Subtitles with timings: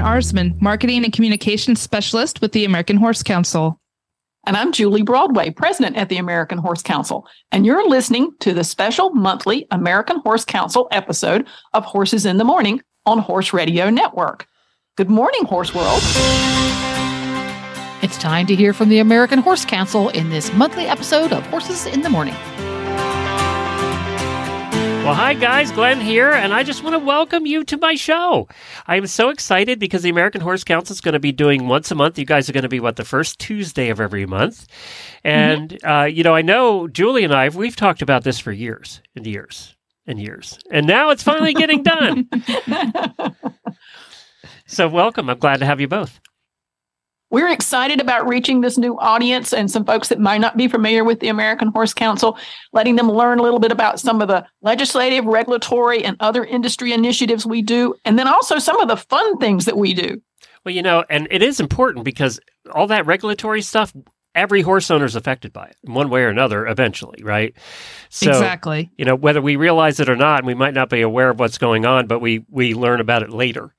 [0.00, 3.78] I'm Arszman, Marketing and Communications Specialist with the American Horse Council.
[4.46, 7.26] And I'm Julie Broadway, President at the American Horse Council.
[7.52, 12.44] And you're listening to the special monthly American Horse Council episode of Horses in the
[12.44, 14.46] Morning on Horse Radio Network.
[14.96, 16.00] Good morning, Horse World.
[18.02, 21.84] It's time to hear from the American Horse Council in this monthly episode of Horses
[21.84, 22.36] in the Morning.
[25.02, 28.46] Well, hi guys, Glenn here, and I just want to welcome you to my show.
[28.86, 31.94] I'm so excited because the American Horse Council is going to be doing once a
[31.94, 32.18] month.
[32.18, 34.66] You guys are going to be what the first Tuesday of every month,
[35.24, 35.90] and mm-hmm.
[35.90, 39.26] uh, you know, I know Julie and I we've talked about this for years and
[39.26, 39.74] years
[40.06, 42.28] and years, and now it's finally getting done.
[44.66, 45.30] so, welcome.
[45.30, 46.20] I'm glad to have you both.
[47.30, 51.04] We're excited about reaching this new audience and some folks that might not be familiar
[51.04, 52.36] with the American Horse Council,
[52.72, 56.92] letting them learn a little bit about some of the legislative, regulatory, and other industry
[56.92, 60.20] initiatives we do, and then also some of the fun things that we do.
[60.64, 62.40] Well, you know, and it is important because
[62.72, 63.94] all that regulatory stuff,
[64.34, 67.54] every horse owner is affected by it in one way or another eventually, right?
[68.08, 68.90] So, exactly.
[68.98, 71.38] You know, whether we realize it or not, and we might not be aware of
[71.38, 73.74] what's going on, but we we learn about it later.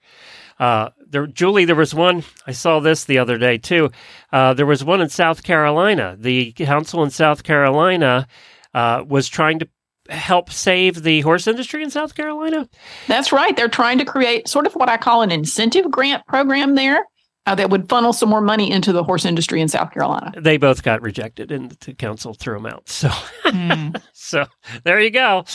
[0.60, 2.24] Uh, there, Julie, there was one.
[2.48, 3.92] I saw this the other day too.
[4.32, 6.16] Uh, there was one in South Carolina.
[6.18, 8.28] The council in South Carolina
[8.74, 9.68] uh, was trying to
[10.10, 12.68] help save the horse industry in South Carolina.
[13.08, 13.56] That's right.
[13.56, 17.06] They're trying to create sort of what I call an incentive grant program there.
[17.48, 20.32] Uh, that would funnel some more money into the horse industry in South Carolina.
[20.38, 22.88] They both got rejected, and the council threw them out.
[22.88, 23.10] So,
[23.46, 24.00] mm.
[24.14, 24.46] so
[24.84, 25.46] there you go.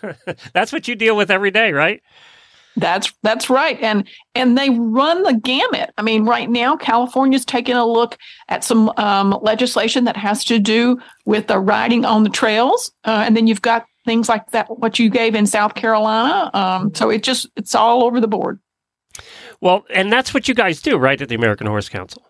[0.52, 2.02] That's what you deal with every day, right?
[2.78, 5.90] That's that's right, and and they run the gamut.
[5.98, 8.16] I mean, right now California's taking a look
[8.48, 13.24] at some um, legislation that has to do with the riding on the trails, uh,
[13.26, 16.50] and then you've got things like that what you gave in South Carolina.
[16.54, 18.60] Um, so it just it's all over the board.
[19.60, 22.22] Well, and that's what you guys do, right, at the American Horse Council.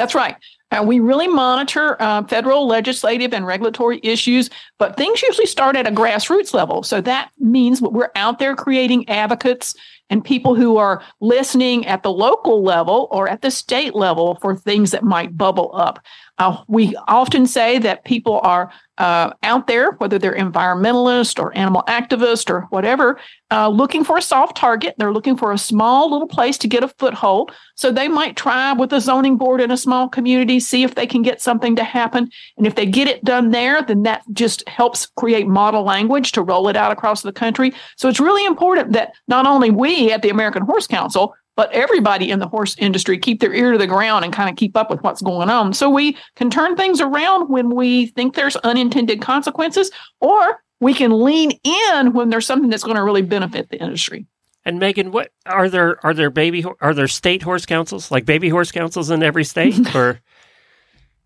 [0.00, 0.34] That's right.
[0.70, 5.86] Uh, we really monitor uh, federal legislative and regulatory issues, but things usually start at
[5.86, 6.82] a grassroots level.
[6.82, 9.74] So that means we're out there creating advocates
[10.08, 14.56] and people who are listening at the local level or at the state level for
[14.56, 16.02] things that might bubble up.
[16.40, 21.82] Uh, we often say that people are uh, out there, whether they're environmentalist or animal
[21.86, 23.20] activist or whatever,
[23.50, 24.94] uh, looking for a soft target.
[24.96, 27.52] They're looking for a small little place to get a foothold.
[27.76, 31.06] So they might try with a zoning board in a small community, see if they
[31.06, 32.30] can get something to happen.
[32.56, 36.42] And if they get it done there, then that just helps create model language to
[36.42, 37.74] roll it out across the country.
[37.96, 42.30] So it's really important that not only we at the American Horse Council, but everybody
[42.30, 44.88] in the horse industry keep their ear to the ground and kind of keep up
[44.88, 45.74] with what's going on.
[45.74, 49.90] So we can turn things around when we think there's unintended consequences,
[50.20, 54.24] or we can lean in when there's something that's going to really benefit the industry.
[54.64, 58.48] And Megan, what are there are there baby are there state horse councils like baby
[58.48, 60.18] horse councils in every state or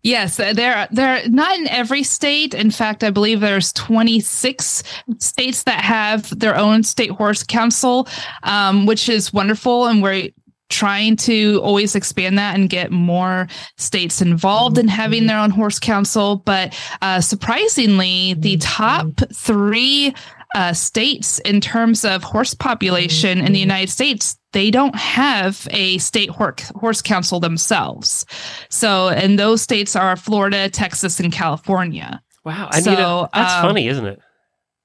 [0.05, 2.53] Yes, they're they're not in every state.
[2.53, 4.83] In fact, I believe there's 26
[5.17, 8.07] states that have their own state horse council,
[8.43, 10.29] um, which is wonderful, and we're
[10.69, 15.79] trying to always expand that and get more states involved in having their own horse
[15.79, 16.35] council.
[16.35, 20.13] But uh, surprisingly, the top three
[20.53, 25.97] uh, states in terms of horse population in the United States, they don't have a
[25.97, 28.25] state horse, horse council themselves.
[28.69, 32.23] So, and those states are Florida, Texas, and California.
[32.45, 34.21] Wow, I so, that's um, funny, isn't it?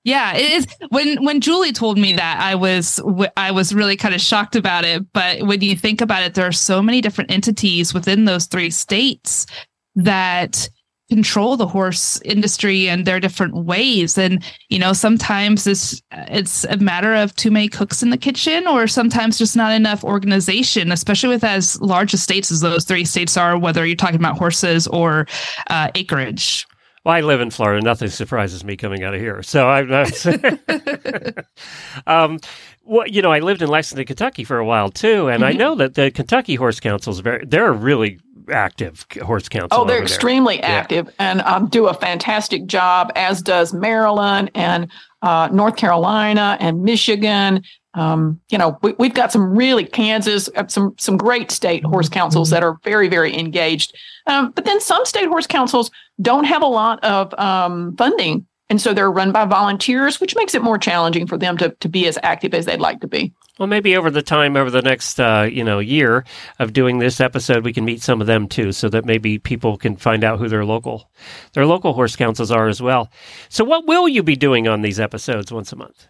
[0.03, 0.67] Yeah, it is.
[0.89, 3.01] When when Julie told me that, I was
[3.37, 5.05] I was really kind of shocked about it.
[5.13, 8.71] But when you think about it, there are so many different entities within those three
[8.71, 9.47] states
[9.95, 10.69] that
[11.11, 16.77] control the horse industry and their different ways and you know sometimes it's it's a
[16.79, 21.29] matter of too many cooks in the kitchen or sometimes just not enough organization especially
[21.29, 24.87] with as large a states as those three states are whether you're talking about horses
[24.87, 25.27] or
[25.69, 26.67] uh, acreage
[27.03, 27.83] well, I live in Florida.
[27.83, 29.43] Nothing surprises me coming out of here.
[29.43, 30.27] So I'm not.
[32.07, 32.39] um,
[32.85, 35.45] well, you know, I lived in Lexington, Kentucky for a while too, and mm-hmm.
[35.45, 37.47] I know that the Kentucky Horse Council is very.
[37.47, 38.19] They're really
[38.51, 39.81] active horse council.
[39.81, 40.71] Oh, they're extremely there.
[40.71, 41.31] active yeah.
[41.31, 44.91] and um, do a fantastic job, as does Maryland and
[45.23, 47.63] uh, North Carolina and Michigan
[47.95, 52.09] Um, you know, we, have got some really Kansas, uh, some some great state horse
[52.09, 53.97] councils that are very very engaged.
[54.27, 55.91] Um, but then some state horse councils
[56.23, 60.55] don't have a lot of um, funding, and so they're run by volunteers, which makes
[60.55, 63.33] it more challenging for them to to be as active as they'd like to be.
[63.61, 66.25] Well, maybe over the time, over the next uh, you know year
[66.59, 69.77] of doing this episode, we can meet some of them too, so that maybe people
[69.77, 71.11] can find out who their local
[71.53, 73.11] their local horse councils are as well.
[73.51, 76.07] So, what will you be doing on these episodes once a month?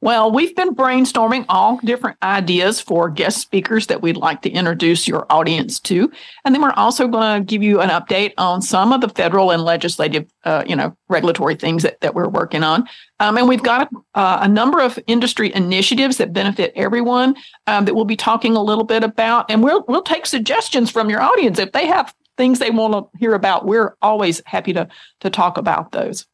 [0.00, 5.08] Well, we've been brainstorming all different ideas for guest speakers that we'd like to introduce
[5.08, 6.10] your audience to.
[6.44, 9.50] And then we're also going to give you an update on some of the federal
[9.50, 12.88] and legislative, uh, you know, regulatory things that, that we're working on.
[13.20, 17.36] Um, and we've got a, uh, a, number of industry initiatives that benefit everyone
[17.66, 19.50] um, that we'll be talking a little bit about.
[19.50, 21.58] And we'll, we'll take suggestions from your audience.
[21.58, 24.88] If they have things they want to hear about, we're always happy to,
[25.20, 26.24] to talk about those.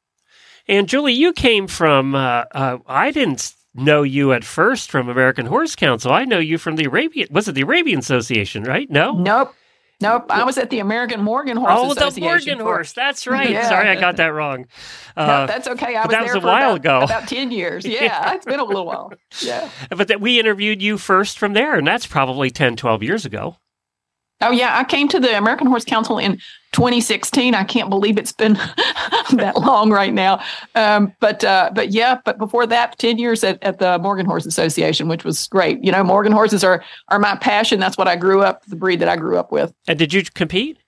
[0.66, 5.46] And Julie, you came from, uh, uh, I didn't know you at first from American
[5.46, 6.12] Horse Council.
[6.12, 8.88] I know you from the Arabian, was it the Arabian Association, right?
[8.88, 9.12] No?
[9.12, 9.54] Nope.
[10.00, 12.14] Nope, I was at the American Morgan Horse oh, Association.
[12.14, 12.92] the Morgan for, Horse.
[12.92, 13.48] That's right.
[13.48, 13.68] yeah.
[13.68, 14.66] Sorry, I got that wrong.
[15.16, 15.94] Uh, no, that's okay.
[15.94, 17.00] I was that was a while about, ago.
[17.02, 17.86] About ten years.
[17.86, 19.12] Yeah, yeah, it's been a little while.
[19.40, 19.68] Yeah.
[19.88, 23.56] But that we interviewed you first from there, and that's probably 10, 12 years ago.
[24.44, 26.38] Oh yeah, I came to the American Horse Council in
[26.72, 27.54] 2016.
[27.54, 28.54] I can't believe it's been
[29.32, 30.42] that long right now.
[30.74, 34.46] Um, but uh, but yeah, but before that, 10 years at, at the Morgan Horse
[34.46, 35.82] Association, which was great.
[35.82, 37.80] You know, Morgan horses are are my passion.
[37.80, 39.72] That's what I grew up, the breed that I grew up with.
[39.88, 40.78] And did you compete?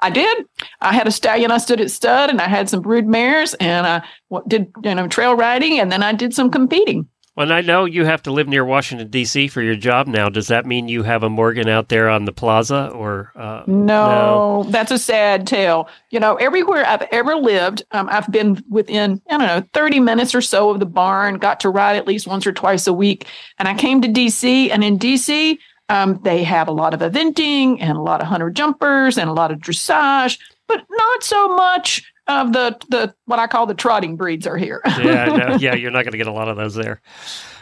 [0.00, 0.44] I did.
[0.82, 3.86] I had a stallion I stood at stud, and I had some brood mares, and
[3.86, 4.02] I
[4.46, 7.08] did you know trail riding, and then I did some competing.
[7.36, 9.48] Well, I know you have to live near Washington D.C.
[9.48, 10.30] for your job now.
[10.30, 14.62] Does that mean you have a Morgan out there on the plaza, or uh, no,
[14.62, 14.70] no?
[14.70, 15.90] That's a sad tale.
[16.08, 20.34] You know, everywhere I've ever lived, um, I've been within I don't know thirty minutes
[20.34, 21.36] or so of the barn.
[21.36, 23.26] Got to ride at least once or twice a week,
[23.58, 24.70] and I came to D.C.
[24.70, 25.58] and in D.C.
[25.90, 29.34] Um, they have a lot of eventing and a lot of hunter jumpers and a
[29.34, 34.16] lot of dressage, but not so much of the the what I call the trotting
[34.16, 34.80] breeds are here.
[34.98, 37.00] yeah, no, yeah, you're not going to get a lot of those there.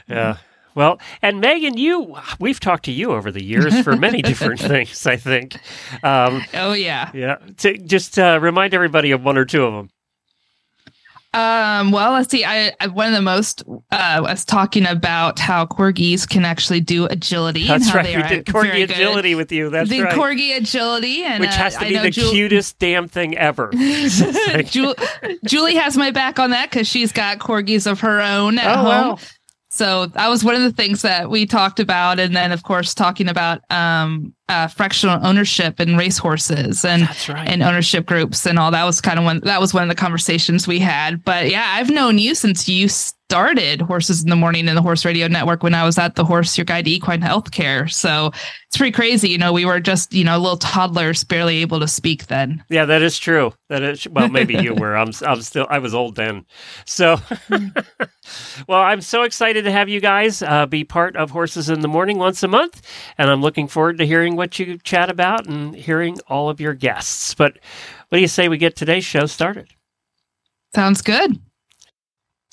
[0.08, 0.38] Yeah.
[0.74, 5.06] Well, and Megan, you we've talked to you over the years for many different things.
[5.06, 5.56] I think.
[6.02, 7.10] Um, oh yeah.
[7.14, 7.36] Yeah.
[7.58, 9.90] To just uh, remind everybody of one or two of them.
[11.34, 12.44] Um, well, let's see.
[12.44, 17.06] I, I one of the most uh, was talking about how corgis can actually do
[17.06, 17.66] agility.
[17.66, 18.16] That's right.
[18.16, 19.36] We did corgi agility good.
[19.36, 19.68] with you.
[19.68, 20.14] That's the right.
[20.14, 23.72] corgi agility, and which has to uh, be the Ju- cutest damn thing ever.
[23.74, 24.94] Ju-
[25.44, 28.76] Julie has my back on that because she's got corgis of her own at oh,
[28.76, 28.86] home.
[28.86, 29.18] Wow.
[29.74, 32.94] So that was one of the things that we talked about, and then of course
[32.94, 37.48] talking about um, uh, fractional ownership and racehorses and right.
[37.48, 38.70] and ownership groups and all.
[38.70, 39.40] That was kind of one.
[39.40, 41.24] That was one of the conversations we had.
[41.24, 42.88] But yeah, I've known you since you
[43.34, 46.24] started Horses in the Morning in the Horse Radio Network when I was at the
[46.24, 47.92] Horse Your Guide to Equine Healthcare.
[47.92, 48.30] So
[48.68, 49.28] it's pretty crazy.
[49.28, 52.62] You know, we were just you know little toddlers, barely able to speak then.
[52.68, 53.52] Yeah, that is true.
[53.70, 54.96] That is well, maybe you were.
[54.96, 56.46] I'm I'm still I was old then.
[56.84, 57.18] So,
[58.68, 61.88] well, I'm so excited to have you guys uh, be part of Horses in the
[61.88, 62.82] Morning once a month,
[63.18, 66.74] and I'm looking forward to hearing what you chat about and hearing all of your
[66.74, 67.34] guests.
[67.34, 67.58] But
[68.10, 69.74] what do you say we get today's show started?
[70.72, 71.40] Sounds good.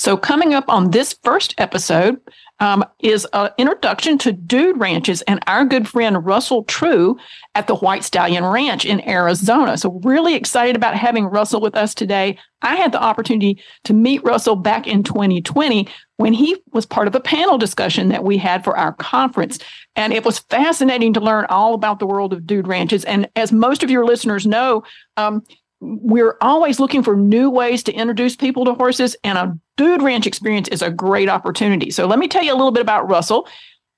[0.02, 2.20] So, coming up on this first episode
[2.60, 7.20] um, is an introduction to dude ranches and our good friend Russell True
[7.54, 9.78] at the White Stallion Ranch in Arizona.
[9.78, 12.40] So, really excited about having Russell with us today.
[12.64, 17.14] I had the opportunity to meet Russell back in 2020 when he was part of
[17.14, 19.60] a panel discussion that we had for our conference.
[19.96, 23.06] And it was fascinating to learn all about the world of dude ranches.
[23.06, 24.84] And as most of your listeners know,
[25.16, 25.44] um,
[25.82, 30.28] we're always looking for new ways to introduce people to horses, and a dude ranch
[30.28, 31.92] experience is a great opportunity.
[31.92, 33.48] So, let me tell you a little bit about Russell.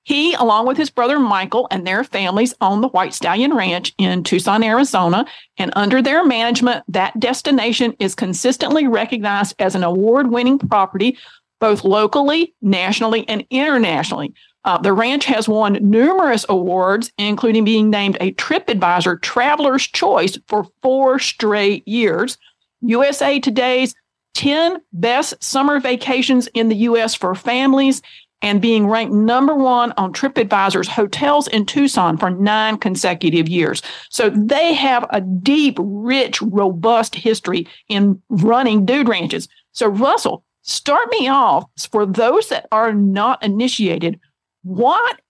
[0.04, 4.22] He, along with his brother Michael and their families, own the White Stallion Ranch in
[4.22, 5.24] Tucson, Arizona.
[5.56, 11.16] And under their management, that destination is consistently recognized as an award winning property,
[11.58, 14.34] both locally, nationally, and internationally.
[14.64, 20.66] Uh, the ranch has won numerous awards, including being named a TripAdvisor Traveler's Choice for
[20.82, 22.38] four straight years.
[22.80, 23.94] USA Today's
[24.34, 27.14] 10 best summer vacations in the U.S.
[27.14, 28.02] for families,
[28.44, 33.80] and being ranked number one on TripAdvisor's hotels in Tucson for nine consecutive years.
[34.10, 39.48] So they have a deep, rich, robust history in running dude ranches.
[39.72, 44.20] So, Russell, start me off for those that are not initiated
[44.64, 45.20] what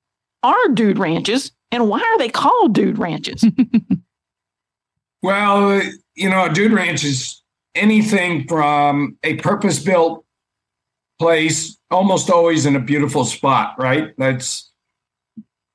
[0.42, 3.44] are dude ranches and why are they called dude ranches?
[5.22, 5.82] well,
[6.14, 7.42] you know, a dude ranch is
[7.74, 10.24] anything from a purpose built
[11.18, 14.14] place, almost always in a beautiful spot, right?
[14.18, 14.70] That's,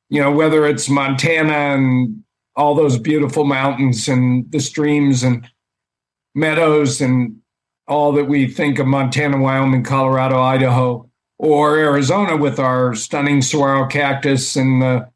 [0.10, 2.24] you know, whether it's Montana and
[2.56, 5.48] all those beautiful mountains and the streams and
[6.36, 7.38] meadows and
[7.88, 11.09] all that we think of Montana, Wyoming, Colorado, Idaho,
[11.40, 15.10] or Arizona with our stunning saguaro cactus and the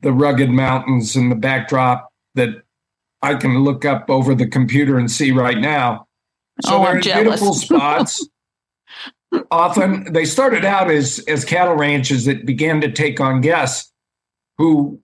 [0.00, 2.62] the rugged mountains and the backdrop that
[3.20, 6.06] I can look up over the computer and see right now.
[6.62, 8.26] So Oh, they're beautiful spots.
[9.50, 13.92] Often they started out as as cattle ranches that began to take on guests
[14.56, 15.00] who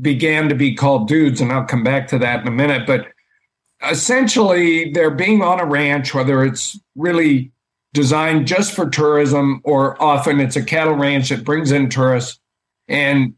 [0.00, 2.86] began to be called dudes, and I'll come back to that in a minute.
[2.86, 3.06] But
[3.88, 7.52] essentially, they're being on a ranch, whether it's really
[7.94, 12.40] designed just for tourism or often it's a cattle ranch that brings in tourists.
[12.88, 13.34] And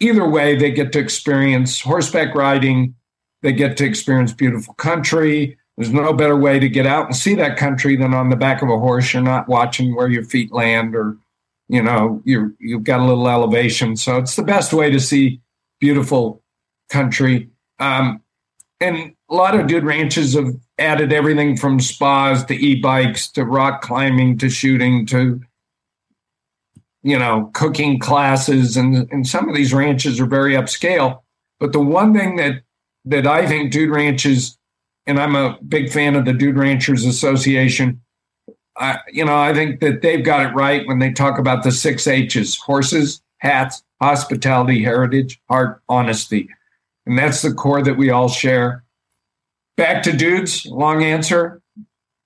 [0.00, 2.94] either way, they get to experience horseback riding,
[3.42, 5.56] they get to experience beautiful country.
[5.76, 8.60] There's no better way to get out and see that country than on the back
[8.60, 9.14] of a horse.
[9.14, 11.16] You're not watching where your feet land or,
[11.68, 13.96] you know, you you've got a little elevation.
[13.96, 15.40] So it's the best way to see
[15.80, 16.42] beautiful
[16.90, 17.48] country.
[17.78, 18.22] Um,
[18.80, 23.82] and a lot of dude ranches have added everything from spas to e-bikes to rock
[23.82, 25.40] climbing to shooting to
[27.02, 28.76] you know cooking classes.
[28.76, 31.20] And and some of these ranches are very upscale.
[31.58, 32.62] But the one thing that
[33.06, 34.58] that i think dude ranches
[35.06, 37.98] and i'm a big fan of the dude ranchers association
[38.76, 41.72] I, you know i think that they've got it right when they talk about the
[41.72, 46.48] six h's horses hats hospitality heritage heart honesty.
[47.06, 48.84] And that's the core that we all share
[49.80, 51.62] back to dudes long answer.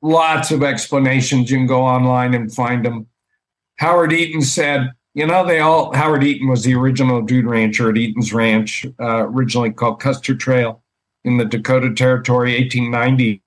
[0.02, 1.50] Lots of explanations.
[1.50, 3.06] You can go online and find them.
[3.76, 7.96] Howard eaton said you know they all howard eaton was the original dude rancher at
[7.96, 10.82] eaton's ranch uh, originally called custer trail
[11.25, 13.40] in the dakota territory 1890s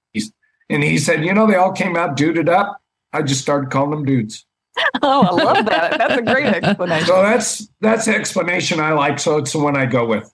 [0.69, 2.81] and he said you know they all came out duded up.
[3.13, 4.45] I just started calling them dudes.
[5.01, 5.97] Oh, I love that.
[5.97, 7.07] That's a great explanation.
[7.07, 9.19] so that's that's the explanation i like.
[9.19, 10.31] So it's the one i go with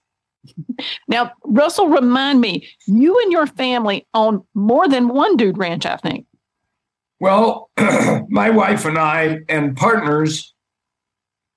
[1.08, 5.98] Now, Russell, remind me, you and your family own more than one dude ranch, I
[5.98, 6.26] think.
[7.20, 7.70] Well,
[8.30, 10.54] my wife and I and partners,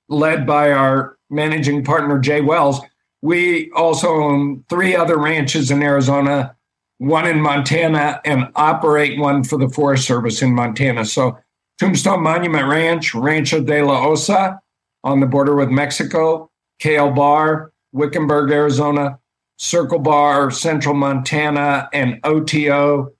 [0.08, 2.80] led by our managing partner, Jay Wells,
[3.22, 6.54] we also own three other ranches in Arizona,
[6.98, 11.04] one in Montana, and operate one for the Forest Service in Montana.
[11.04, 11.36] So,
[11.78, 14.60] Tombstone Monument Ranch, Rancho de la Osa
[15.04, 19.18] on the border with Mexico, Kay El Bar, Wickenburg, Arizona,
[19.58, 23.12] Circle Bar, Central Montana, and OTO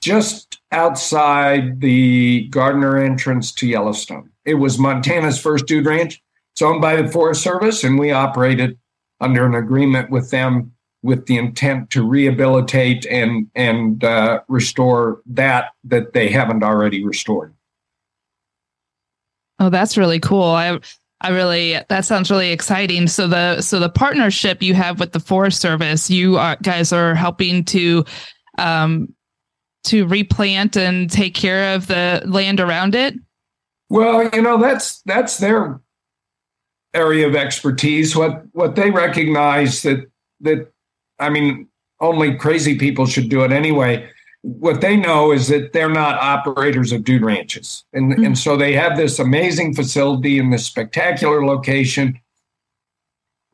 [0.00, 4.30] just outside the Gardiner entrance to Yellowstone.
[4.44, 6.22] It was Montana's first dude ranch.
[6.54, 8.78] It's owned by the Forest Service, and we operated
[9.20, 15.70] under an agreement with them with the intent to rehabilitate and and uh, restore that
[15.84, 17.54] that they haven't already restored.
[19.58, 20.42] Oh, that's really cool.
[20.42, 20.80] I
[21.22, 23.06] I really that sounds really exciting.
[23.06, 27.14] So the so the partnership you have with the Forest Service, you are, guys are
[27.14, 28.04] helping to
[28.58, 29.14] um
[29.84, 33.14] to replant and take care of the land around it.
[33.88, 35.80] Well, you know that's that's their
[36.94, 38.16] area of expertise.
[38.16, 40.10] What what they recognize that
[40.40, 40.72] that
[41.18, 41.68] I mean,
[42.00, 44.08] only crazy people should do it anyway.
[44.42, 48.26] What they know is that they're not operators of dude ranches, and Mhm.
[48.26, 52.18] and so they have this amazing facility in this spectacular location,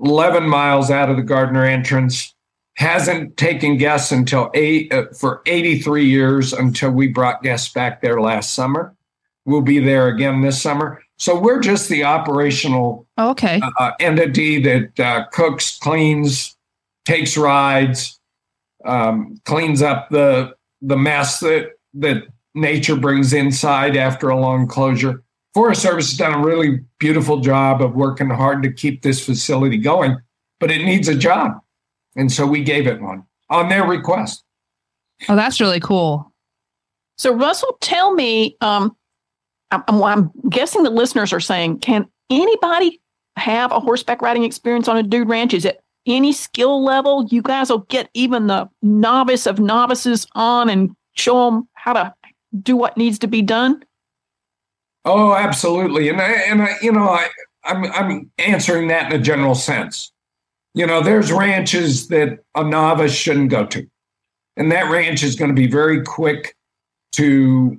[0.01, 2.35] eleven miles out of the Gardiner entrance.
[2.77, 8.01] Hasn't taken guests until eight uh, for eighty three years until we brought guests back
[8.01, 8.95] there last summer.
[9.45, 11.03] We'll be there again this summer.
[11.17, 13.61] So we're just the operational Oh, okay.
[13.79, 16.57] uh, entity that uh, cooks, cleans,
[17.05, 18.21] takes rides,
[18.85, 25.23] um, cleans up the the mess that that nature brings inside after a long closure.
[25.55, 29.79] Forest Service has done a really beautiful job of working hard to keep this facility
[29.79, 30.17] going,
[30.61, 31.53] but it needs a job,
[32.17, 34.45] and so we gave it one on their request.
[35.29, 36.33] Oh, that's really cool.
[37.17, 38.97] So, Russell, tell me, um,
[39.71, 43.01] I'm, I'm- I'm guessing the listeners are saying, can anybody
[43.37, 45.55] have a horseback riding experience on a dude ranch?
[45.55, 47.27] Is it any skill level?
[47.29, 52.15] You guys will get even the novice of novices on and show them how to
[52.63, 53.85] do what needs to be done.
[55.05, 56.09] Oh, absolutely.
[56.09, 57.29] And I, and I, you know, I,
[57.65, 60.13] I'm I'm answering that in a general sense.
[60.75, 63.87] You know, there's ranches that a novice shouldn't go to,
[64.57, 66.55] and that ranch is going to be very quick
[67.13, 67.79] to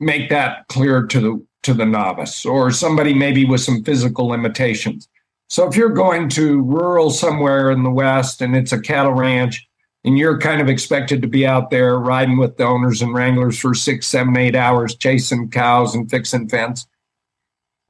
[0.00, 5.08] make that clear to the to the novice or somebody maybe with some physical limitations.
[5.48, 9.66] So if you're going to rural somewhere in the west and it's a cattle ranch,
[10.04, 13.58] and you're kind of expected to be out there riding with the owners and wranglers
[13.58, 16.86] for six, seven, eight hours, chasing cows and fixing fence.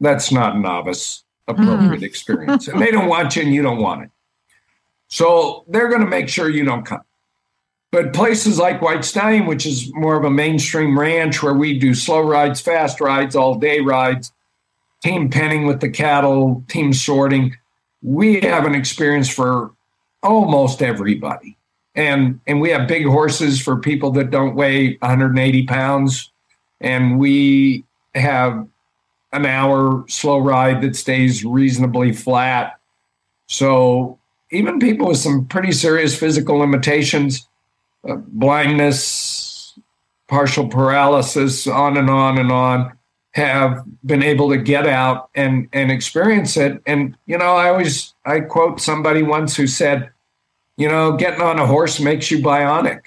[0.00, 2.04] That's not a novice appropriate mm.
[2.04, 2.68] experience.
[2.68, 4.10] And they don't want you and you don't want it.
[5.08, 7.02] So they're going to make sure you don't come.
[7.92, 11.94] But places like White Stallion, which is more of a mainstream ranch where we do
[11.94, 14.32] slow rides, fast rides, all day rides,
[15.04, 17.54] team penning with the cattle, team sorting,
[18.00, 19.70] we have an experience for
[20.22, 21.58] almost everybody.
[21.94, 26.32] And and we have big horses for people that don't weigh 180 pounds.
[26.80, 27.84] And we
[28.14, 28.66] have
[29.32, 32.80] an hour slow ride that stays reasonably flat.
[33.46, 34.18] So
[34.50, 37.46] even people with some pretty serious physical limitations,
[38.08, 39.78] uh, blindness,
[40.28, 42.96] partial paralysis, on and on and on,
[43.34, 46.80] have been able to get out and and experience it.
[46.86, 50.10] And you know, I always I quote somebody once who said,
[50.76, 53.00] you know, getting on a horse makes you bionic.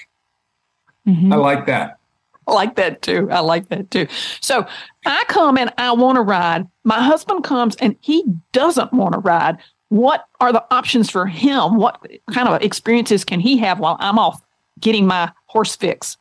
[1.08, 1.32] Mm-hmm.
[1.32, 1.98] I like that.
[2.46, 3.30] I like that too.
[3.32, 4.08] I like that too.
[4.42, 4.66] So
[5.06, 6.68] I come and I want to ride.
[6.84, 9.58] My husband comes and he doesn't want to ride.
[9.90, 11.78] What are the options for him?
[11.78, 14.42] What kind of experiences can he have while I'm off
[14.80, 16.18] getting my horse fix?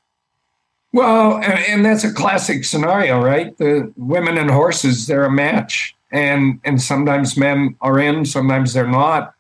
[0.97, 3.55] Well, and, that's a classic scenario, right?
[3.59, 5.95] The women and horses, they're a match.
[6.11, 9.35] And and sometimes men are in, sometimes they're not.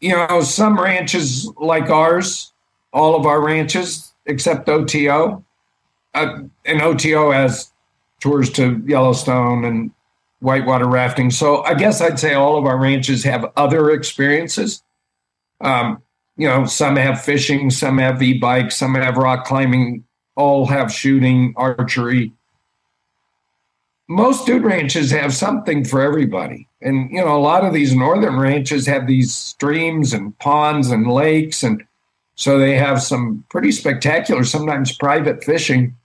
[0.00, 2.52] You know, some ranches like ours,
[2.92, 5.42] all of our ranches except OTO,
[6.12, 7.72] uh, and OTO has
[8.20, 9.90] tours to Yellowstone and
[10.40, 11.30] whitewater rafting.
[11.30, 14.82] So I guess I'd say all of our ranches have other experiences.
[15.62, 16.02] Um,
[16.36, 20.04] you know, some have fishing, some have e-bikes, some have rock climbing,
[20.36, 22.32] all have shooting, archery.
[24.08, 26.68] Most dude ranches have something for everybody.
[26.80, 31.06] And, you know, a lot of these northern ranches have these streams and ponds and
[31.06, 31.62] lakes.
[31.62, 31.84] And
[32.34, 35.96] so they have some pretty spectacular, sometimes private fishing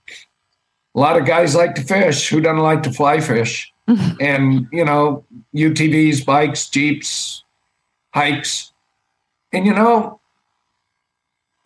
[0.94, 2.28] a lot of guys like to fish.
[2.28, 3.72] Who doesn't like to fly fish?
[4.20, 7.44] and, you know, UTVs, bikes, Jeeps,
[8.12, 8.72] hikes.
[9.52, 10.20] And, you know,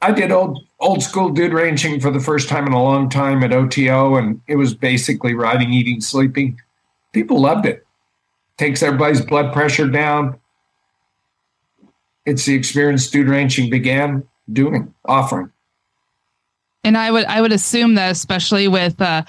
[0.02, 3.42] I did old old school dude ranching for the first time in a long time
[3.42, 6.60] at OTO, and it was basically riding, eating, sleeping.
[7.12, 7.86] People loved it.
[8.58, 10.38] Takes everybody's blood pressure down.
[12.26, 15.50] It's the experience dude ranching began doing, offering.
[16.84, 19.22] And I would I would assume that especially with uh,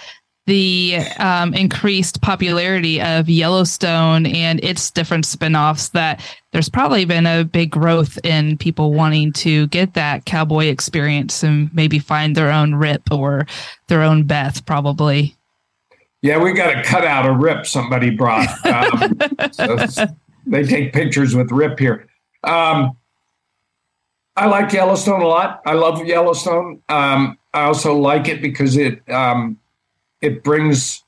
[0.45, 7.45] the um, increased popularity of Yellowstone and its different spin-offs that there's probably been a
[7.45, 12.75] big growth in people wanting to get that cowboy experience and maybe find their own
[12.75, 13.47] rip or
[13.88, 15.36] their own Beth probably.
[16.21, 18.47] Yeah, we got a cut out a rip somebody brought.
[18.65, 19.17] Um,
[19.51, 20.08] so
[20.45, 22.08] they take pictures with rip here.
[22.43, 22.97] Um,
[24.36, 25.62] I like Yellowstone a lot.
[25.65, 26.82] I love Yellowstone.
[26.89, 29.60] Um, I also like it because it um,
[30.23, 31.03] it brings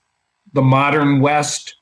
[0.53, 1.75] the modern West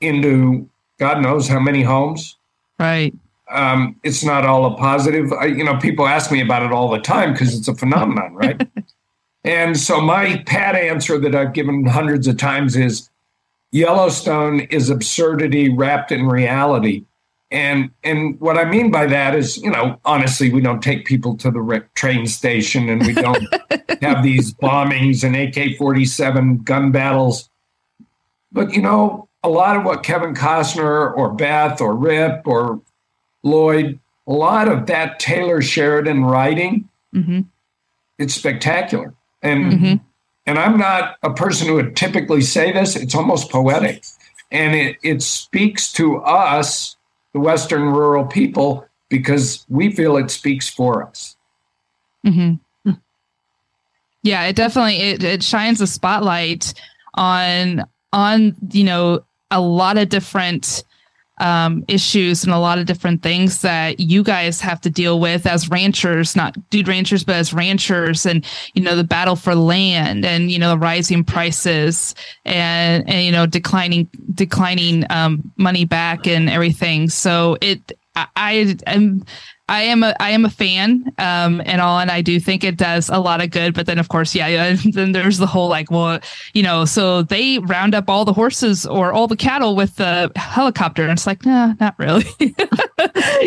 [0.00, 2.36] into God knows how many homes.
[2.78, 3.14] Right.
[3.50, 5.32] Um, it's not all a positive.
[5.32, 8.34] I, you know, people ask me about it all the time because it's a phenomenon,
[8.34, 8.68] right?
[9.44, 13.08] and so my pat answer that I've given hundreds of times is
[13.72, 17.04] Yellowstone is absurdity wrapped in reality.
[17.50, 21.36] And and what I mean by that is, you know, honestly, we don't take people
[21.38, 23.42] to the train station, and we don't
[24.02, 27.50] have these bombings and AK forty seven gun battles.
[28.52, 32.80] But you know, a lot of what Kevin Costner or Beth or Rip or
[33.42, 37.40] Lloyd, a lot of that Taylor Sheridan writing, mm-hmm.
[38.18, 39.12] it's spectacular.
[39.42, 39.94] And mm-hmm.
[40.46, 42.94] and I'm not a person who would typically say this.
[42.94, 44.04] It's almost poetic,
[44.52, 46.96] and it it speaks to us
[47.32, 51.36] the Western rural people because we feel it speaks for us.
[52.26, 52.54] Mm-hmm.
[54.22, 56.74] Yeah, it definitely it, it shines a spotlight
[57.14, 60.84] on on you know a lot of different
[61.40, 65.46] um, issues and a lot of different things that you guys have to deal with
[65.46, 70.24] as ranchers, not dude ranchers, but as ranchers, and you know the battle for land
[70.24, 76.26] and you know the rising prices and and you know declining declining um, money back
[76.26, 77.08] and everything.
[77.08, 77.92] So it
[78.36, 79.24] I, I am
[79.68, 82.76] I am a I am a fan um and all and I do think it
[82.76, 85.90] does a lot of good but then of course yeah then there's the whole like
[85.90, 86.18] well
[86.54, 90.30] you know so they round up all the horses or all the cattle with the
[90.34, 92.26] helicopter and it's like nah not really.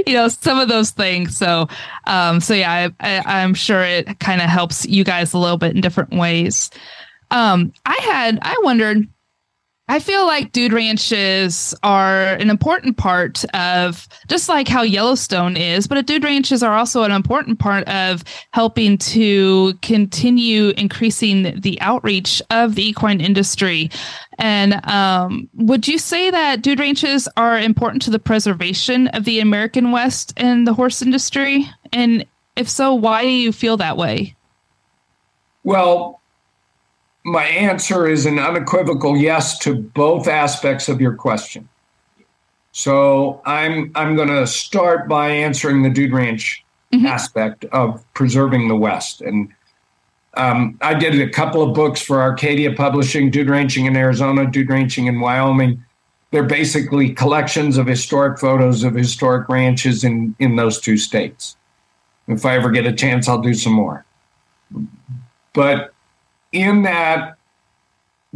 [0.07, 1.67] You know some of those things so
[2.05, 5.57] um so yeah I, I I'm sure it kind of helps you guys a little
[5.57, 6.71] bit in different ways.
[7.29, 9.07] Um I had I wondered
[9.89, 15.87] I feel like dude ranches are an important part of just like how Yellowstone is,
[15.87, 22.41] but dude ranches are also an important part of helping to continue increasing the outreach
[22.49, 23.91] of the equine industry.
[24.39, 29.41] And um, would you say that dude ranches are important to the preservation of the
[29.41, 31.69] American West and the horse industry?
[31.91, 34.37] And if so, why do you feel that way?
[35.65, 36.21] Well,
[37.23, 41.67] my answer is an unequivocal yes to both aspects of your question.
[42.71, 47.05] So I'm I'm going to start by answering the Dude Ranch mm-hmm.
[47.05, 49.49] aspect of preserving the West, and
[50.35, 54.69] um, I did a couple of books for Arcadia Publishing, Dude Ranching in Arizona, Dude
[54.69, 55.83] Ranching in Wyoming.
[56.31, 61.55] They're basically collections of historic photos of historic ranches in in those two states.
[62.27, 64.03] If I ever get a chance, I'll do some more.
[65.53, 65.92] But
[66.53, 67.37] in that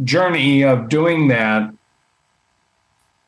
[0.04, 1.72] journey of doing that,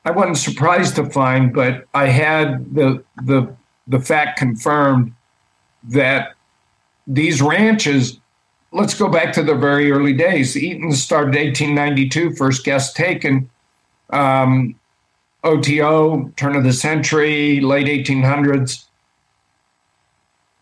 [0.04, 3.54] I wasn't surprised to find, but I had the the
[3.86, 5.14] the fact confirmed
[5.84, 6.34] that
[7.06, 8.18] these ranches.
[8.72, 10.56] Let's go back to the very early days.
[10.56, 13.50] Eaton started 1892, first guest taken.
[14.10, 14.76] Um,
[15.42, 18.84] OTO, turn of the century, late 1800s.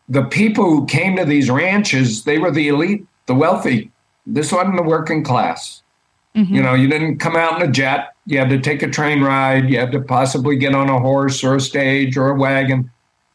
[0.09, 3.91] The people who came to these ranches, they were the elite, the wealthy.
[4.29, 5.83] This wasn't the working class.
[6.37, 6.55] Mm-hmm.
[6.55, 8.15] You know, you didn't come out in a jet.
[8.27, 9.71] You had to take a train ride.
[9.71, 12.91] You had to possibly get on a horse or a stage or a wagon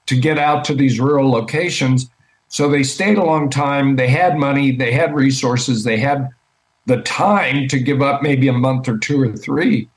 [0.05, 2.09] to get out to these rural locations.
[2.47, 3.95] So they stayed a long time.
[3.95, 4.71] They had money.
[4.71, 5.83] They had resources.
[5.83, 6.29] They had
[6.85, 9.89] the time to give up maybe a month or two or three.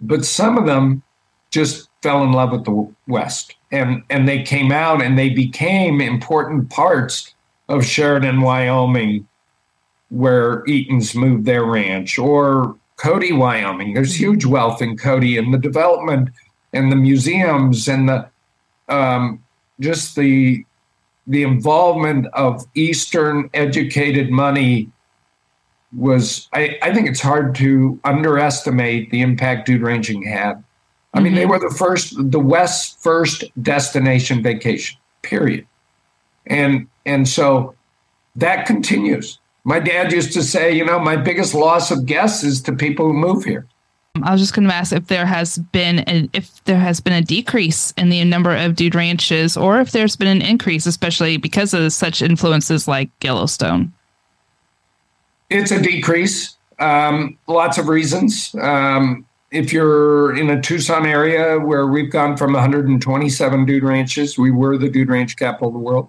[0.00, 1.02] But some of them
[1.50, 6.02] just fell in love with the West and, and they came out and they became
[6.02, 7.34] important parts
[7.68, 9.26] of Sheridan, Wyoming,
[10.10, 13.94] where Eaton's moved their ranch, or Cody, Wyoming.
[13.94, 16.30] There's huge wealth in Cody, and the development
[16.72, 18.28] and the museums and the
[18.88, 19.42] um,
[19.80, 20.64] just the
[21.26, 24.90] the involvement of Eastern educated money
[25.96, 30.62] was I, I think it's hard to underestimate the impact dude ranching had.
[31.14, 31.36] I mean, mm-hmm.
[31.36, 35.66] they were the first, the West's first destination vacation, period.
[36.46, 37.74] And and so
[38.36, 39.38] that continues.
[39.64, 43.06] My dad used to say, you know, my biggest loss of guests is to people
[43.06, 43.66] who move here.
[44.22, 47.12] I was just going to ask if there has been a, if there has been
[47.12, 51.36] a decrease in the number of dude ranches, or if there's been an increase, especially
[51.36, 53.92] because of such influences like Yellowstone.
[55.50, 56.56] It's a decrease.
[56.78, 58.54] Um, lots of reasons.
[58.60, 64.50] Um, if you're in a Tucson area where we've gone from 127 dude ranches, we
[64.50, 66.08] were the dude ranch capital of the world,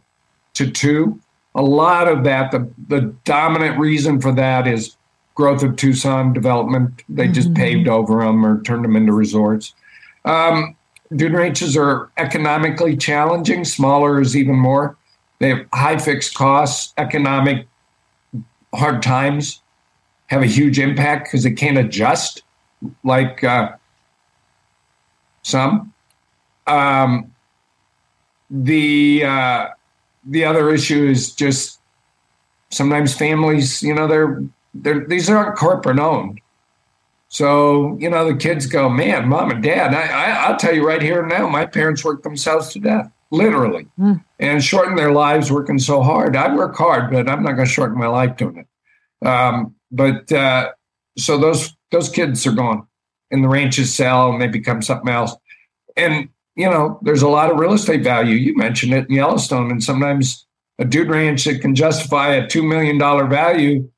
[0.58, 1.20] to two.
[1.56, 4.96] A lot of that, the, the dominant reason for that is
[5.34, 7.04] growth of Tucson development.
[7.10, 7.34] They mm-hmm.
[7.34, 9.74] just paved over them or turned them into resorts.
[10.26, 10.76] Um,
[11.16, 13.66] dude ranches are economically challenging.
[13.66, 14.98] Smaller is even more.
[15.40, 17.68] They have high fixed costs, economic
[18.74, 19.62] hard times
[20.28, 22.44] have a huge impact because they can't adjust
[23.04, 23.72] like uh,
[25.42, 25.94] some.
[26.68, 27.34] Um,
[28.50, 29.68] the uh,
[30.30, 31.80] the other issue is just
[32.70, 36.42] sometimes families, you know, they're they're these aren't corporate owned.
[37.30, 40.88] So, you know, the kids go, man, mom and dad, I, I, will tell you
[40.88, 44.24] right here and now, my parents worked themselves to death, literally, mm.
[44.40, 46.38] and shortened their lives working so hard.
[46.38, 49.28] I work hard, but I'm not going to shorten my life doing it.
[49.28, 50.72] Um, but uh,
[51.18, 52.88] so those those kids are gone,
[53.30, 55.36] and the ranches sell and they become something else.
[55.98, 58.36] And you know, there's a lot of real estate value.
[58.36, 60.46] You mentioned it in Yellowstone, and sometimes
[60.80, 63.90] a dude ranch that can justify a two million dollar value,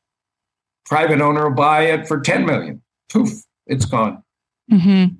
[0.85, 2.81] private owner will buy it for ten million.
[3.11, 3.29] Poof,
[3.65, 4.21] it's gone.
[4.69, 5.15] Mm-hmm.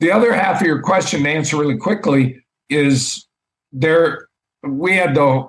[0.00, 3.26] The other half of your question to answer really quickly is
[3.70, 4.26] there.
[4.64, 5.48] We had the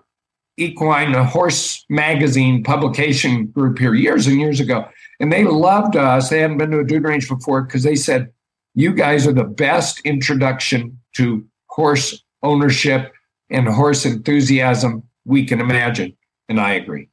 [0.57, 4.87] equine horse magazine publication group here years and years ago,
[5.19, 6.29] and they loved us.
[6.29, 8.31] They hadn't been to a dude ranch before because they said,
[8.75, 13.13] "You guys are the best introduction to horse ownership
[13.49, 16.15] and horse enthusiasm we can imagine.
[16.49, 17.09] And I agree.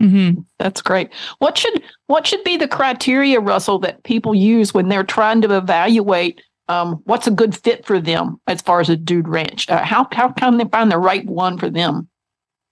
[0.00, 0.40] Mm-hmm.
[0.58, 1.10] That's great.
[1.38, 5.56] What should what should be the criteria, Russell, that people use when they're trying to
[5.56, 9.68] evaluate um, what's a good fit for them as far as a dude ranch?
[9.68, 12.08] Uh, how how can they find the right one for them?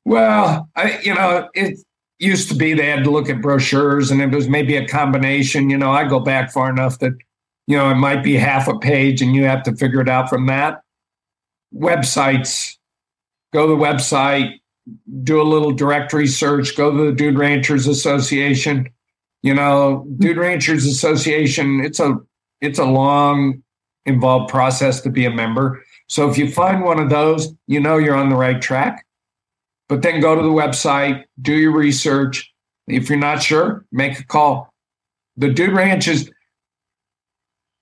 [0.07, 1.79] Well, I, you know, it
[2.19, 5.69] used to be they had to look at brochures, and it was maybe a combination.
[5.69, 7.13] You know, I go back far enough that
[7.69, 10.31] you know, it might be half a page and you have to figure it out
[10.31, 10.81] from that.
[11.75, 12.77] Websites,
[13.53, 14.59] go to the website,
[15.23, 18.89] do a little directory search, go to the Dude Ranchers Association.
[19.43, 22.17] You know, Dude Ranchers Association, it's a
[22.63, 23.63] it's a long
[24.07, 25.85] involved process to be a member.
[26.09, 29.05] So if you find one of those, you know you're on the right track.
[29.91, 32.51] But then go to the website, do your research.
[32.87, 34.73] If you're not sure, make a call.
[35.37, 36.31] The Dude Ranches,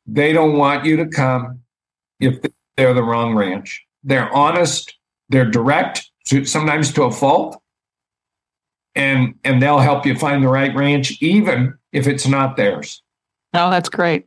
[0.06, 1.60] they don't want you to come
[2.20, 2.38] if
[2.76, 3.84] they're the wrong ranch.
[4.04, 4.94] They're honest,
[5.28, 6.10] they're direct,
[6.44, 7.60] sometimes to a fault,
[8.94, 13.02] and and they'll help you find the right ranch, even if it's not theirs.
[13.54, 14.26] Oh, that's great.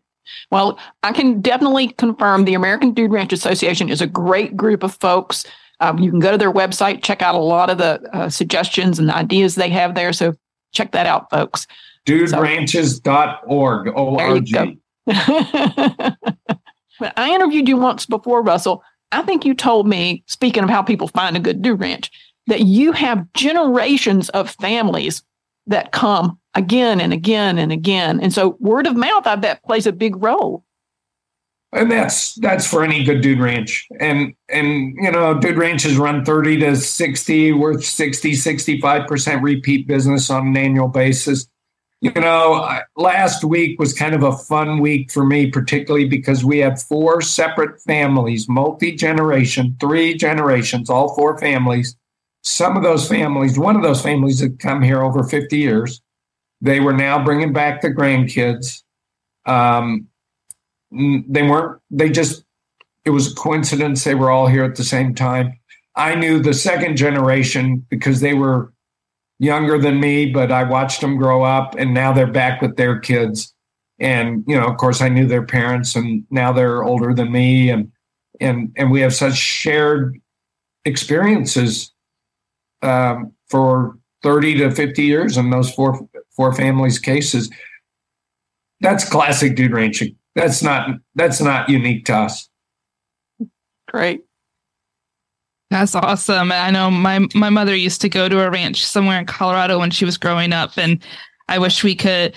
[0.52, 4.96] Well, I can definitely confirm the American Dude Ranch Association is a great group of
[4.96, 5.46] folks.
[5.80, 9.00] Um, you can go to their website, check out a lot of the uh, suggestions
[9.00, 10.14] and ideas they have there.
[10.14, 10.34] So
[10.74, 11.66] check that out, folks.
[12.06, 13.88] Duderanches.org.
[13.96, 14.80] O-R-G.
[17.16, 18.84] I interviewed you once before, Russell.
[19.12, 22.12] I think you told me, speaking of how people find a good dude ranch,
[22.48, 25.24] that you have generations of families
[25.68, 28.20] that come again and again and again.
[28.20, 30.64] And so word of mouth, I bet, plays a big role.
[31.72, 33.88] And that's that's for any good dude ranch.
[34.00, 40.32] And and you know, dude ranches run 30 to 60, worth 60, 65% repeat business
[40.32, 41.48] on an annual basis.
[42.02, 46.60] You know, last week was kind of a fun week for me, particularly because we
[46.60, 51.98] had four separate families, multi generation, three generations, all four families.
[52.42, 56.02] Some of those families, one of those families had come here over 50 years.
[56.62, 58.82] They were now bringing back the grandkids.
[59.46, 60.08] Um,
[60.92, 62.46] they weren't, they just,
[63.04, 64.06] it was a coincidence.
[64.06, 65.60] They were all here at the same time.
[65.98, 68.72] I knew the second generation because they were
[69.40, 73.00] younger than me, but I watched them grow up and now they're back with their
[73.00, 73.54] kids.
[74.00, 77.70] And, you know, of course I knew their parents and now they're older than me
[77.70, 77.92] and
[78.40, 80.18] and and we have such shared
[80.86, 81.94] experiences
[82.82, 87.50] um, for 30 to 50 years in those four four families cases.
[88.82, 90.16] That's classic dude ranching.
[90.36, 92.50] That's not that's not unique to us.
[93.90, 94.22] Great.
[95.70, 96.52] That's awesome.
[96.52, 99.92] I know my my mother used to go to a ranch somewhere in Colorado when
[99.92, 101.04] she was growing up, and
[101.48, 102.36] I wish we could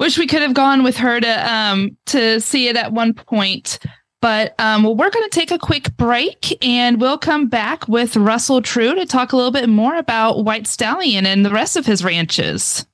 [0.00, 3.78] wish we could have gone with her to um to see it at one point.
[4.22, 8.16] But um, well, we're going to take a quick break, and we'll come back with
[8.16, 11.86] Russell True to talk a little bit more about White Stallion and the rest of
[11.86, 12.86] his ranches.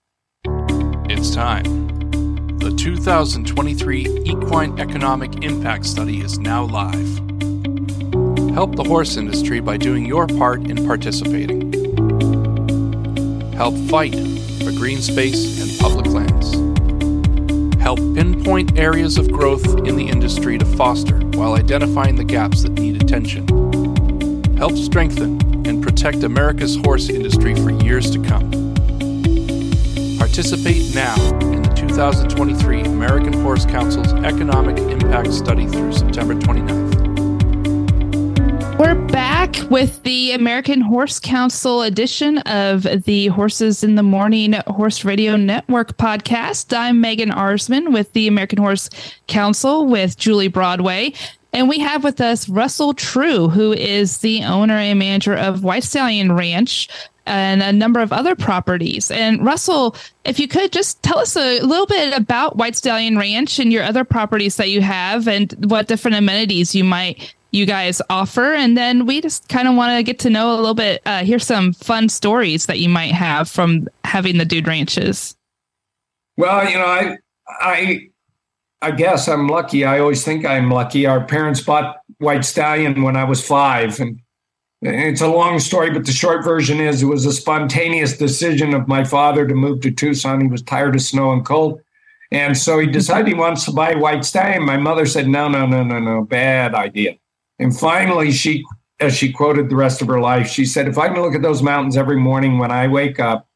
[1.11, 1.87] It's time.
[2.59, 7.28] The 2023 Equine Economic Impact Study is now live.
[8.55, 11.73] Help the horse industry by doing your part in participating.
[13.53, 14.15] Help fight
[14.65, 16.55] for green space and public lands.
[17.81, 22.73] Help pinpoint areas of growth in the industry to foster while identifying the gaps that
[22.73, 23.47] need attention.
[24.57, 28.51] Help strengthen and protect America's horse industry for years to come.
[30.19, 35.93] Participate now in the 2023 American Horse Council's Economic Impact Study through
[39.71, 45.99] with the American Horse Council edition of the Horses in the Morning Horse Radio Network
[45.99, 46.75] podcast.
[46.77, 48.89] I'm Megan Arszman with the American Horse
[49.27, 51.13] Council with Julie Broadway.
[51.53, 55.85] And we have with us Russell True, who is the owner and manager of White
[55.85, 56.89] Stallion Ranch
[57.27, 59.11] and a number of other properties.
[59.11, 63.59] And Russell, if you could just tell us a little bit about White Stallion Ranch
[63.59, 68.03] and your other properties that you have and what different amenities you might you guys
[68.11, 68.53] offer.
[68.53, 71.25] And then we just kind of want to get to know a little bit, uh,
[71.25, 75.37] hear some fun stories that you might have from having the dude ranches.
[76.37, 77.19] Well, you know, I,
[77.61, 78.09] I,
[78.83, 79.85] I guess I'm lucky.
[79.85, 81.07] I always think I'm lucky.
[81.07, 84.21] Our parents bought White Stallion when I was five, and
[84.81, 88.87] it's a long story, but the short version is it was a spontaneous decision of
[88.87, 90.41] my father to move to Tucson.
[90.41, 91.81] He was tired of snow and cold.
[92.31, 94.65] And so he decided he wants to buy White Stallion.
[94.65, 97.17] My mother said, no, no, no, no, no, bad idea.
[97.59, 98.65] And finally, she,
[99.01, 101.43] as she quoted the rest of her life, she said, If I can look at
[101.43, 103.49] those mountains every morning when I wake up,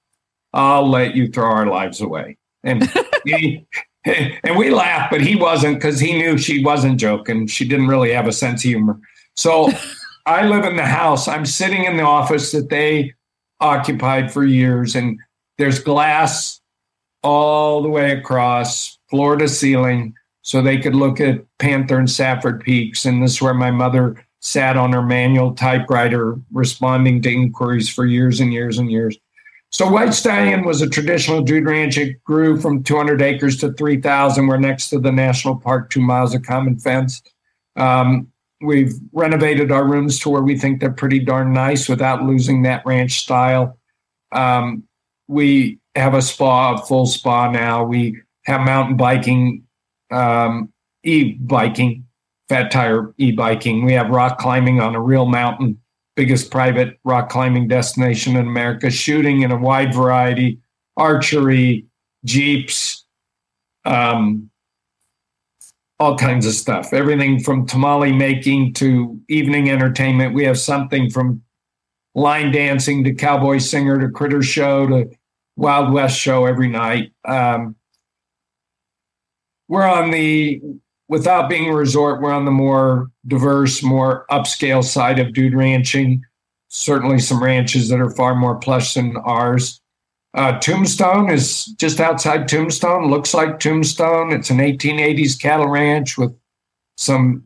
[0.52, 2.38] I'll let you throw our lives away.
[2.64, 2.90] And
[3.24, 3.66] he,
[4.04, 7.46] and we laughed, but he wasn't because he knew she wasn't joking.
[7.46, 8.98] She didn't really have a sense of humor.
[9.36, 9.70] So
[10.26, 11.28] I live in the house.
[11.28, 13.14] I'm sitting in the office that they
[13.60, 15.18] occupied for years, and
[15.58, 16.60] there's glass
[17.22, 22.60] all the way across, floor to ceiling so they could look at Panther and Safford
[22.60, 23.04] Peaks.
[23.04, 28.04] And this is where my mother sat on her manual typewriter responding to inquiries for
[28.04, 29.16] years and years and years.
[29.70, 31.96] So White Stallion was a traditional dude ranch.
[31.96, 34.46] It grew from 200 acres to 3,000.
[34.46, 37.22] We're next to the national park, two miles of common fence.
[37.76, 38.28] Um,
[38.60, 42.84] we've renovated our rooms to where we think they're pretty darn nice without losing that
[42.84, 43.78] ranch style.
[44.30, 44.84] Um,
[45.26, 47.82] we have a spa, a full spa now.
[47.84, 49.61] We have mountain biking,
[50.12, 50.72] um,
[51.02, 52.04] e biking,
[52.48, 53.84] fat tire e biking.
[53.84, 55.78] We have rock climbing on a real mountain,
[56.16, 60.60] biggest private rock climbing destination in America, shooting in a wide variety,
[60.96, 61.86] archery,
[62.24, 63.04] jeeps,
[63.84, 64.50] um,
[65.98, 66.92] all kinds of stuff.
[66.92, 70.34] Everything from tamale making to evening entertainment.
[70.34, 71.42] We have something from
[72.14, 75.10] line dancing to cowboy singer to critter show to
[75.56, 77.12] Wild West show every night.
[77.24, 77.76] Um,
[79.72, 80.60] we're on the,
[81.08, 86.22] without being a resort, we're on the more diverse, more upscale side of dude ranching.
[86.68, 89.80] Certainly some ranches that are far more plush than ours.
[90.34, 94.30] Uh, Tombstone is just outside Tombstone, looks like Tombstone.
[94.30, 96.36] It's an 1880s cattle ranch with
[96.98, 97.44] some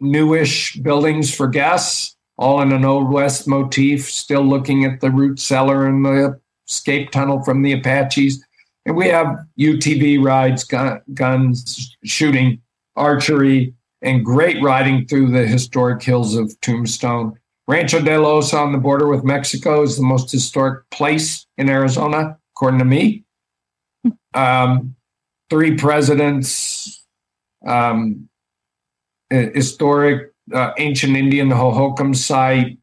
[0.00, 5.40] newish buildings for guests, all in an Old West motif, still looking at the root
[5.40, 8.44] cellar and the escape tunnel from the Apaches.
[8.88, 12.62] And we have UTV rides, gun, guns, shooting,
[12.96, 17.38] archery, and great riding through the historic hills of Tombstone.
[17.66, 21.68] Rancho de la Osa on the border with Mexico is the most historic place in
[21.68, 23.24] Arizona, according to me.
[24.32, 24.96] Um,
[25.50, 27.04] three presidents,
[27.66, 28.30] um,
[29.28, 32.78] historic uh, ancient Indian Hohokam site,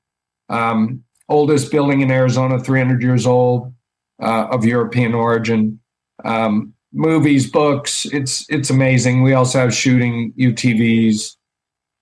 [0.49, 3.73] um, oldest building in Arizona, 300 years old,
[4.21, 5.79] uh, of European origin.
[6.25, 9.21] Um, movies, books, it's it's amazing.
[9.21, 11.35] We also have shooting, UTVs,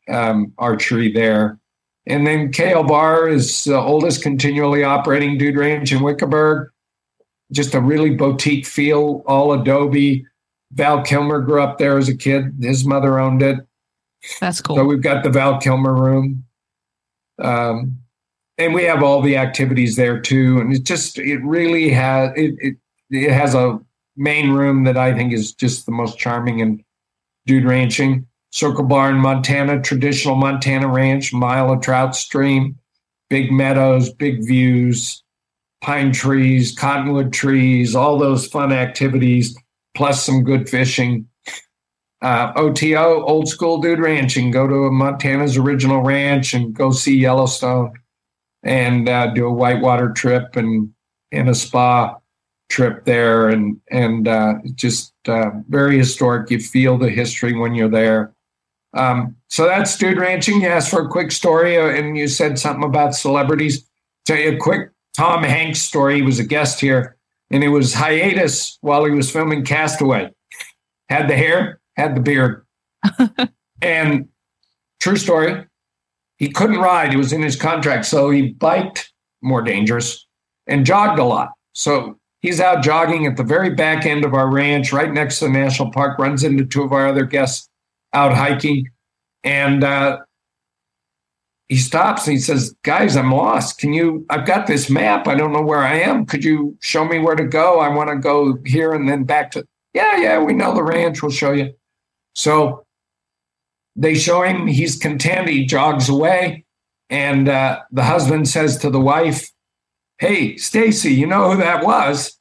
[0.09, 1.59] um, archery there.
[2.05, 6.69] And then Kay El Bar is the oldest continually operating dude range in Wickenburg.
[7.51, 10.25] Just a really boutique feel, all adobe.
[10.71, 12.55] Val Kilmer grew up there as a kid.
[12.59, 13.59] His mother owned it.
[14.39, 14.75] That's cool.
[14.75, 16.45] So we've got the Val Kilmer room.
[17.39, 17.99] Um,
[18.57, 20.59] and we have all the activities there too.
[20.59, 22.75] And it just, it really has, it, it,
[23.09, 23.79] it has a
[24.15, 26.83] main room that I think is just the most charming and
[27.45, 28.27] dude ranching.
[28.51, 32.77] Circle Bar in Montana, traditional Montana ranch, mile of trout stream,
[33.29, 35.23] big meadows, big views,
[35.81, 39.57] pine trees, cottonwood trees, all those fun activities,
[39.95, 41.27] plus some good fishing.
[42.21, 44.51] Uh, OTO, old school dude ranching.
[44.51, 47.91] Go to Montana's original ranch and go see Yellowstone
[48.63, 50.93] and uh, do a whitewater trip and
[51.31, 52.15] in a spa
[52.73, 56.49] trip there and and uh, just uh, very historic.
[56.49, 58.33] You feel the history when you're there.
[58.95, 60.61] Um, so that's dude ranching.
[60.61, 63.87] You asked for a quick story, uh, and you said something about celebrities.
[64.25, 66.15] Tell you a quick Tom Hanks story.
[66.15, 67.15] He was a guest here,
[67.51, 70.31] and it was hiatus while he was filming Castaway.
[71.09, 72.65] Had the hair, had the beard,
[73.81, 74.29] and
[74.99, 75.65] true story.
[76.37, 77.13] He couldn't ride.
[77.13, 80.25] It was in his contract, so he biked more dangerous
[80.65, 81.49] and jogged a lot.
[81.73, 85.45] So he's out jogging at the very back end of our ranch, right next to
[85.45, 86.19] the national park.
[86.19, 87.67] Runs into two of our other guests
[88.13, 88.87] out hiking.
[89.43, 90.19] And uh,
[91.67, 93.79] he stops and he says, Guys, I'm lost.
[93.79, 94.25] Can you?
[94.29, 95.27] I've got this map.
[95.27, 96.27] I don't know where I am.
[96.27, 97.79] Could you show me where to go?
[97.79, 99.65] I want to go here and then back to.
[99.93, 101.23] Yeah, yeah, we know the ranch.
[101.23, 101.73] We'll show you.
[102.35, 102.85] So
[103.95, 104.67] they show him.
[104.67, 105.49] He's content.
[105.49, 106.65] He jogs away.
[107.09, 109.52] And uh, the husband says to the wife,
[110.23, 112.39] Hey, Stacy, you know who that was?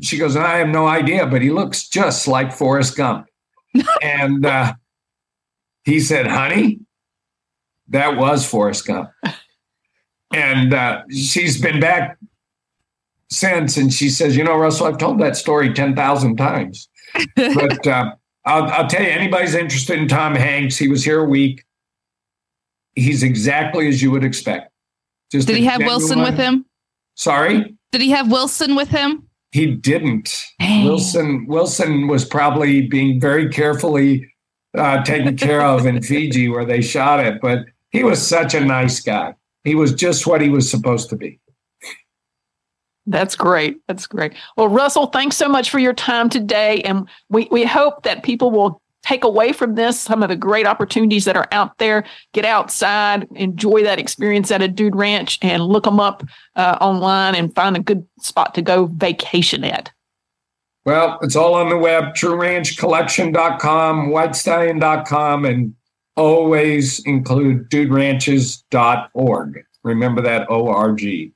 [0.00, 3.26] She goes, I have no idea, but he looks just like Forrest Gump.
[4.02, 4.74] and uh,
[5.82, 6.78] he said, honey,
[7.88, 9.10] that was Forrest Gump.
[10.32, 12.18] And uh, she's been back
[13.32, 16.88] since, and she says, you know, Russell, I've told that story 10,000 times.
[17.34, 18.12] but uh,
[18.44, 21.64] I'll, I'll tell you, anybody's interested in Tom Hanks, he was here a week.
[22.94, 24.70] He's exactly as you would expect.
[25.32, 26.64] Just Did he have genuine, Wilson with him?
[27.14, 27.76] Sorry?
[27.92, 29.28] Did he have Wilson with him?
[29.52, 30.44] He didn't.
[30.58, 30.84] Dang.
[30.84, 34.28] Wilson Wilson was probably being very carefully
[34.76, 37.40] uh, taken care of in Fiji where they shot it.
[37.40, 39.34] But he was such a nice guy.
[39.62, 41.38] He was just what he was supposed to be.
[43.06, 43.78] That's great.
[43.86, 44.34] That's great.
[44.56, 46.80] Well, Russell, thanks so much for your time today.
[46.82, 50.66] And we, we hope that people will take away from this some of the great
[50.66, 52.04] opportunities that are out there.
[52.32, 56.24] Get outside, enjoy that experience at a dude ranch, and look them up
[56.56, 59.90] uh, online and find a good spot to go vacation at.
[60.86, 65.74] Well, it's all on the web, trueranchcollection.com, whitestallion.com, and
[66.16, 69.64] always include duderanches.org.
[69.82, 71.32] Remember that O-R-G.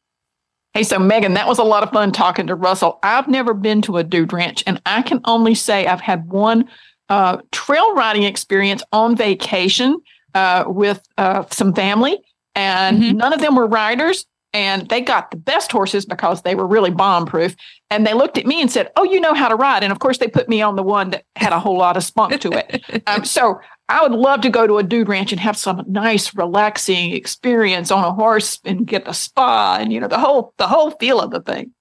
[0.74, 2.98] Hey, so Megan, that was a lot of fun talking to Russell.
[3.02, 6.68] I've never been to a dude ranch, and I can only say I've had one
[7.08, 9.98] uh, trail riding experience on vacation
[10.34, 12.18] uh, with uh, some family,
[12.54, 13.16] and mm-hmm.
[13.16, 14.26] none of them were riders.
[14.54, 17.54] and they got the best horses because they were really bomb proof.
[17.90, 19.98] And they looked at me and said, "Oh, you know how to ride." And of
[19.98, 22.52] course, they put me on the one that had a whole lot of spunk to
[22.52, 22.82] it.
[23.06, 26.34] um, so I would love to go to a dude ranch and have some nice,
[26.34, 30.66] relaxing experience on a horse and get a spa and you know the whole the
[30.66, 31.72] whole feel of the thing.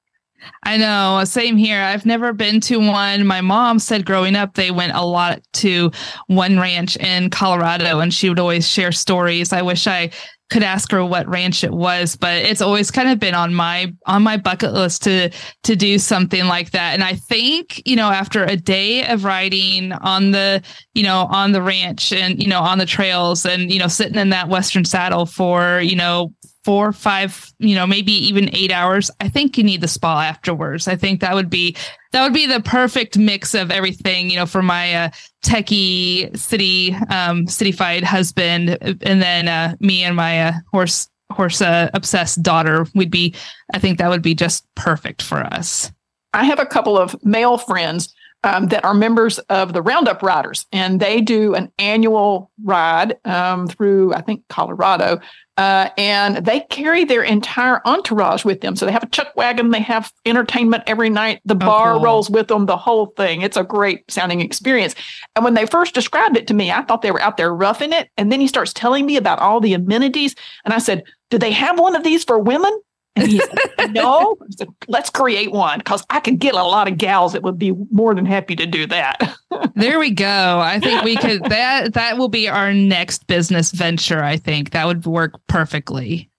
[0.64, 1.24] I know.
[1.26, 1.82] Same here.
[1.82, 3.26] I've never been to one.
[3.26, 5.92] My mom said growing up they went a lot to
[6.28, 9.54] one ranch in Colorado and she would always share stories.
[9.54, 10.12] I wish I
[10.50, 13.94] could ask her what ranch it was, but it's always kind of been on my
[14.06, 15.30] on my bucket list to
[15.64, 16.94] to do something like that.
[16.94, 21.52] And I think, you know, after a day of riding on the, you know, on
[21.52, 24.86] the ranch and, you know, on the trails and, you know, sitting in that western
[24.86, 26.32] saddle for, you know,
[26.68, 30.90] four, five, you know, maybe even eight hours, I think you need the spa afterwards.
[30.90, 31.78] I think that would be
[32.12, 35.10] that would be the perfect mix of everything, you know, for my uh,
[35.46, 41.90] techie city um cityfied husband and then uh, me and my uh, horse horse uh,
[41.94, 43.34] obsessed daughter We'd be
[43.74, 45.90] I think that would be just perfect for us.
[46.34, 48.14] I have a couple of male friends
[48.44, 53.68] um, that are members of the Roundup Riders, and they do an annual ride um,
[53.68, 55.20] through, I think, Colorado.
[55.58, 58.76] Uh, and they carry their entire entourage with them.
[58.76, 61.42] So they have a chuck wagon, they have entertainment every night.
[61.46, 62.04] The bar cool.
[62.04, 63.42] rolls with them, the whole thing.
[63.42, 64.94] It's a great sounding experience.
[65.36, 67.92] And when they first described it to me, I thought they were out there roughing
[67.92, 68.10] it.
[68.18, 70.36] And then he starts telling me about all the amenities.
[70.64, 72.80] And I said, Do they have one of these for women?
[73.18, 74.38] And he said, No.
[74.52, 77.74] Said, Let's create one because I could get a lot of gals that would be
[77.92, 79.36] more than happy to do that.
[79.76, 80.60] there we go.
[80.60, 84.24] I think we could that that will be our next business venture.
[84.24, 86.30] I think that would work perfectly.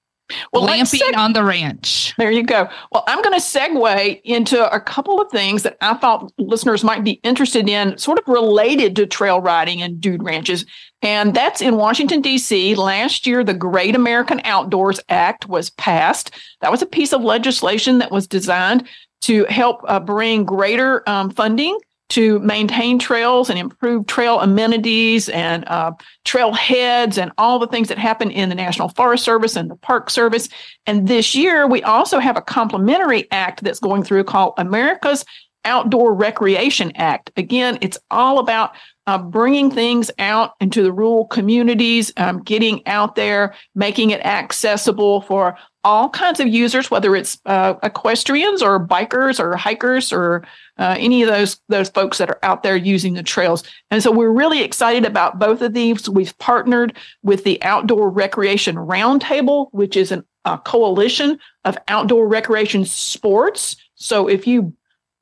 [0.52, 2.14] Well, Glamping seg- on the ranch.
[2.18, 2.68] There you go.
[2.92, 7.04] Well, I'm going to segue into a couple of things that I thought listeners might
[7.04, 10.66] be interested in, sort of related to trail riding and dude ranches.
[11.00, 12.74] And that's in Washington, D.C.
[12.74, 16.34] Last year, the Great American Outdoors Act was passed.
[16.60, 18.86] That was a piece of legislation that was designed
[19.22, 21.78] to help uh, bring greater um, funding
[22.10, 25.92] to maintain trails and improve trail amenities and uh,
[26.24, 29.76] trail heads and all the things that happen in the National Forest Service and the
[29.76, 30.48] Park Service.
[30.86, 35.24] And this year, we also have a complementary act that's going through called America's
[35.64, 37.30] Outdoor Recreation Act.
[37.36, 38.72] Again, it's all about
[39.08, 45.22] uh, bringing things out into the rural communities, um, getting out there, making it accessible
[45.22, 50.44] for all kinds of users, whether it's uh, equestrians or bikers or hikers or
[50.76, 53.64] uh, any of those those folks that are out there using the trails.
[53.90, 56.06] And so we're really excited about both of these.
[56.10, 62.84] We've partnered with the Outdoor Recreation Roundtable, which is an, a coalition of outdoor recreation
[62.84, 63.74] sports.
[63.94, 64.74] So if you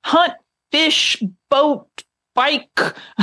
[0.05, 0.33] hunt,
[0.73, 1.87] fish, boat,
[2.37, 2.71] bike,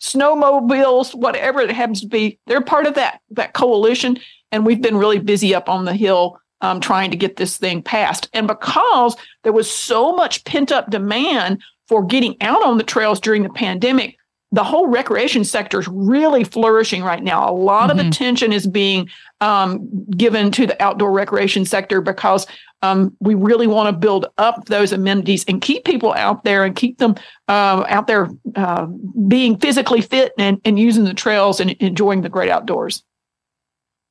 [0.00, 4.18] snowmobiles, whatever it happens to be, they're part of that that coalition.
[4.50, 7.82] And we've been really busy up on the hill um, trying to get this thing
[7.82, 8.28] passed.
[8.32, 13.20] And because there was so much pent up demand for getting out on the trails
[13.20, 14.16] during the pandemic,
[14.54, 17.48] the whole recreation sector is really flourishing right now.
[17.48, 17.92] A lot Mhm.
[18.00, 19.08] of attention is being
[19.40, 22.46] um, given to the outdoor recreation sector because
[22.80, 26.76] um, we really want to build up those amenities and keep people out there and
[26.76, 27.14] keep them
[27.48, 28.86] uh, out there uh,
[29.26, 33.02] being physically fit and, and using the trails and enjoying the great outdoors.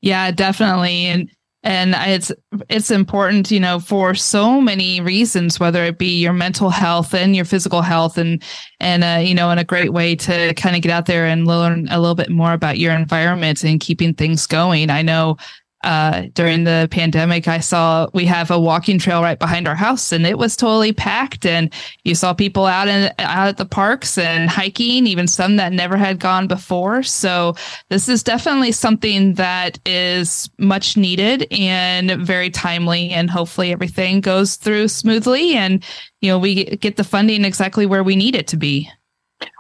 [0.02, 1.06] Yeah, definitely.
[1.06, 1.32] And
[1.64, 2.32] and it's
[2.70, 7.36] it's important, you know, for so many reasons, whether it be your mental health and
[7.36, 8.43] your physical health, and
[8.82, 11.47] and uh, you know, and a great way to kind of get out there and
[11.47, 14.89] learn a little bit more about your environment and keeping things going.
[14.89, 15.38] I know
[15.84, 20.12] uh, during the pandemic, I saw we have a walking trail right behind our house,
[20.12, 21.46] and it was totally packed.
[21.46, 21.74] And
[22.04, 25.98] you saw people out in out at the parks and hiking, even some that never
[25.98, 27.04] had gone before.
[27.04, 27.56] So
[27.90, 33.10] this is definitely something that is much needed and very timely.
[33.10, 35.84] And hopefully, everything goes through smoothly, and
[36.22, 38.90] you know we get the funding exactly where we need it to be.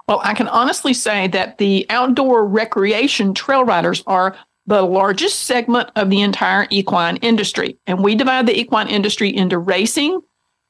[0.07, 5.89] Well, I can honestly say that the outdoor recreation trail riders are the largest segment
[5.95, 7.77] of the entire equine industry.
[7.85, 10.21] And we divide the equine industry into racing,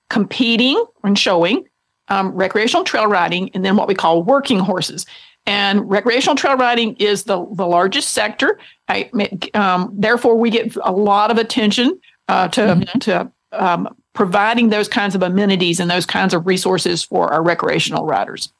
[0.09, 1.65] competing and showing,
[2.07, 5.05] um, recreational trail riding, and then what we call working horses.
[5.45, 8.59] And recreational trail riding is the, the largest sector.
[8.87, 9.09] I,
[9.53, 13.01] um, therefore, we get a lot of attention uh, to, Mhm.
[13.01, 18.05] to um, providing those kinds of amenities and those kinds of resources for our recreational
[18.05, 18.51] riders.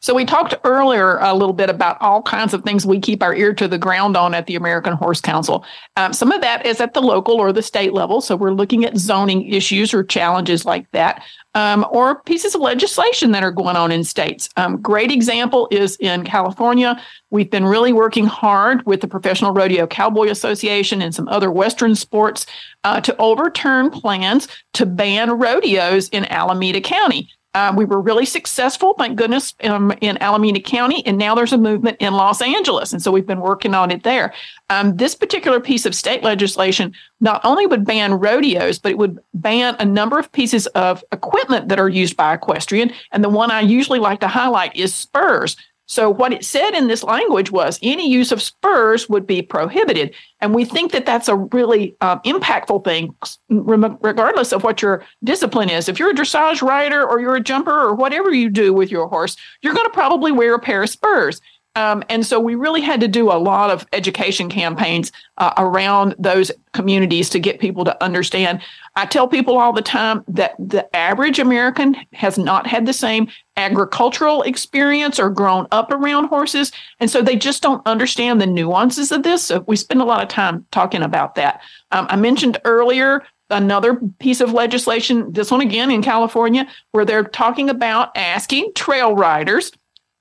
[0.00, 3.34] So we talked earlier a little bit about all kinds of things we keep our
[3.34, 5.64] ear to the ground on at the American Horse Council.
[5.96, 8.20] Um, some of that is at the local or the state level.
[8.20, 11.24] So we're looking at zoning issues or challenges like that,
[11.54, 14.48] um, or pieces of legislation that are going on in states.
[14.56, 17.02] Um, great example is in California.
[17.30, 21.96] We've been really working hard with the Professional Rodeo Cowboy Association and some other Western
[21.96, 22.46] sports
[22.84, 27.30] uh, to overturn plans to ban rodeos in Alameda County.
[27.54, 31.58] Uh, we were really successful, thank goodness, um, in Alameda County, and now there's a
[31.58, 34.34] movement in Los Angeles, and so we've been working on it there.
[34.68, 39.18] Um, this particular piece of state legislation not only would ban rodeos, but it would
[39.32, 43.50] ban a number of pieces of equipment that are used by equestrian, and the one
[43.50, 45.56] I usually like to highlight is spurs.
[45.88, 50.14] So, what it said in this language was any use of spurs would be prohibited.
[50.40, 53.16] And we think that that's a really um, impactful thing,
[53.48, 55.88] regardless of what your discipline is.
[55.88, 59.08] If you're a dressage rider or you're a jumper or whatever you do with your
[59.08, 61.40] horse, you're going to probably wear a pair of spurs.
[61.78, 66.16] Um, and so we really had to do a lot of education campaigns uh, around
[66.18, 68.60] those communities to get people to understand.
[68.96, 73.28] I tell people all the time that the average American has not had the same
[73.56, 76.72] agricultural experience or grown up around horses.
[76.98, 79.44] And so they just don't understand the nuances of this.
[79.44, 81.60] So we spend a lot of time talking about that.
[81.92, 87.22] Um, I mentioned earlier another piece of legislation, this one again in California, where they're
[87.22, 89.70] talking about asking trail riders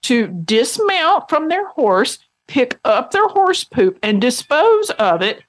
[0.04, 5.43] to dismount from their horse, pick up their horse poop, and dispose of it,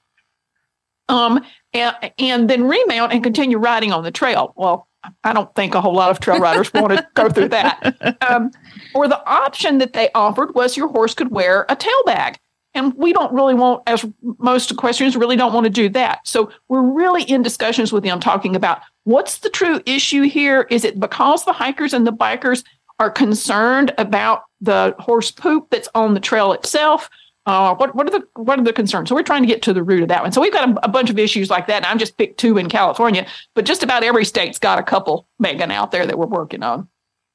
[1.07, 1.43] um,
[1.73, 4.53] and, and then remount and continue riding on the trail.
[4.55, 4.87] Well,
[5.23, 8.17] I don't think a whole lot of trail riders want to go through that.
[8.21, 8.51] Um,
[8.93, 12.37] or the option that they offered was your horse could wear a tail bag.
[12.75, 14.05] And we don't really want, as
[14.37, 16.19] most equestrians really don't want to do that.
[16.27, 20.67] So we're really in discussions with them talking about what's the true issue here?
[20.69, 22.63] Is it because the hikers and the bikers
[22.99, 27.09] are concerned about the horse poop that's on the trail itself.
[27.45, 29.09] Uh, what what are the what are the concerns?
[29.09, 30.31] So we're trying to get to the root of that one.
[30.31, 31.77] So we've got a, a bunch of issues like that.
[31.77, 33.25] And I'm just picked two in California,
[33.55, 36.87] but just about every state's got a couple, Megan, out there that we're working on.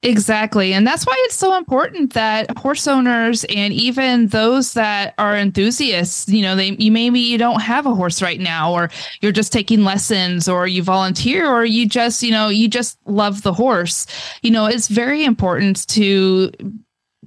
[0.07, 0.75] Exactly.
[0.75, 6.29] And that's why it's so important that horse owners and even those that are enthusiasts,
[6.29, 8.91] you know, they you maybe you don't have a horse right now or
[9.23, 13.41] you're just taking lessons or you volunteer or you just, you know, you just love
[13.43, 14.07] the horse.
[14.43, 16.53] You know, it's very important to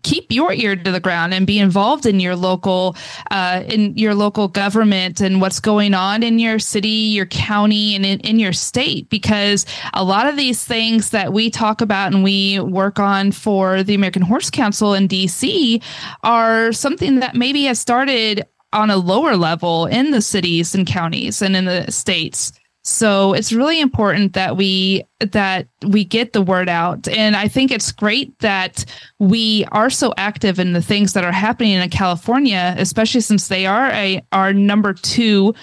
[0.07, 2.95] keep your ear to the ground and be involved in your local
[3.29, 8.05] uh, in your local government and what's going on in your city your county and
[8.05, 9.09] in, in your state.
[9.09, 13.83] Because a lot of these things that we talk about and we work on for
[13.83, 15.83] the american horse council in dc
[16.23, 21.41] are something that maybe has started on a lower level in the cities and counties
[21.41, 22.51] and in the states
[22.87, 27.05] so it's really important that we that we get the word out.
[27.09, 28.85] And I think it's great that
[29.19, 33.65] we are so active in the things that are happening in California, especially since they
[33.65, 35.53] are a our number two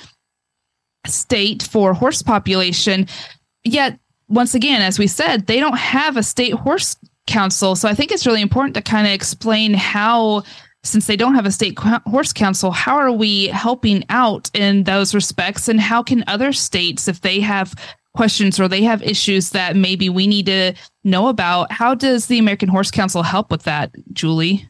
[1.06, 3.06] state for horse population.
[3.64, 3.98] Yet
[4.28, 6.94] once again, as we said, they don't have a state horse
[7.26, 7.74] council.
[7.74, 10.42] So I think it's really important to kind of explain how
[10.84, 15.14] since they don't have a state horse council, how are we helping out in those
[15.14, 15.68] respects?
[15.68, 17.74] And how can other states, if they have
[18.14, 22.38] questions or they have issues that maybe we need to know about, how does the
[22.38, 24.68] American Horse Council help with that, Julie?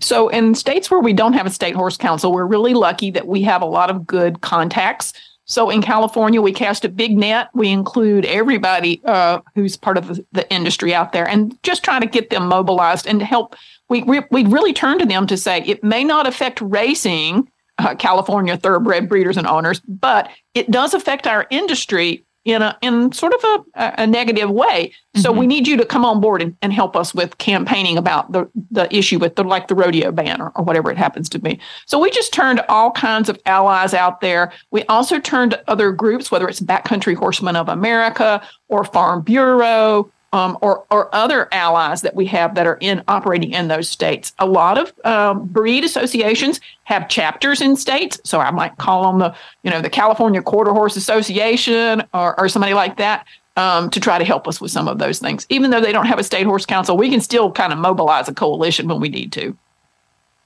[0.00, 3.26] So, in states where we don't have a state horse council, we're really lucky that
[3.26, 5.12] we have a lot of good contacts.
[5.44, 7.50] So, in California, we cast a big net.
[7.54, 12.00] We include everybody uh, who's part of the, the industry out there and just trying
[12.00, 13.54] to get them mobilized and to help
[13.92, 17.94] we, we, we really turn to them to say it may not affect racing, uh,
[17.94, 23.32] California thoroughbred breeders and owners, but it does affect our industry in a in sort
[23.34, 24.92] of a, a negative way.
[25.14, 25.40] So mm-hmm.
[25.40, 28.50] we need you to come on board and, and help us with campaigning about the,
[28.70, 31.60] the issue with the like the rodeo ban or, or whatever it happens to be.
[31.86, 34.52] So we just turned all kinds of allies out there.
[34.70, 40.10] We also turned to other groups, whether it's Backcountry Horsemen of America or Farm Bureau
[40.32, 44.32] um, or or other allies that we have that are in operating in those states.
[44.38, 49.18] A lot of um, breed associations have chapters in states, so I might call on
[49.18, 53.26] the you know the California Quarter Horse Association or, or somebody like that
[53.56, 55.46] um, to try to help us with some of those things.
[55.48, 58.28] Even though they don't have a state horse council, we can still kind of mobilize
[58.28, 59.56] a coalition when we need to.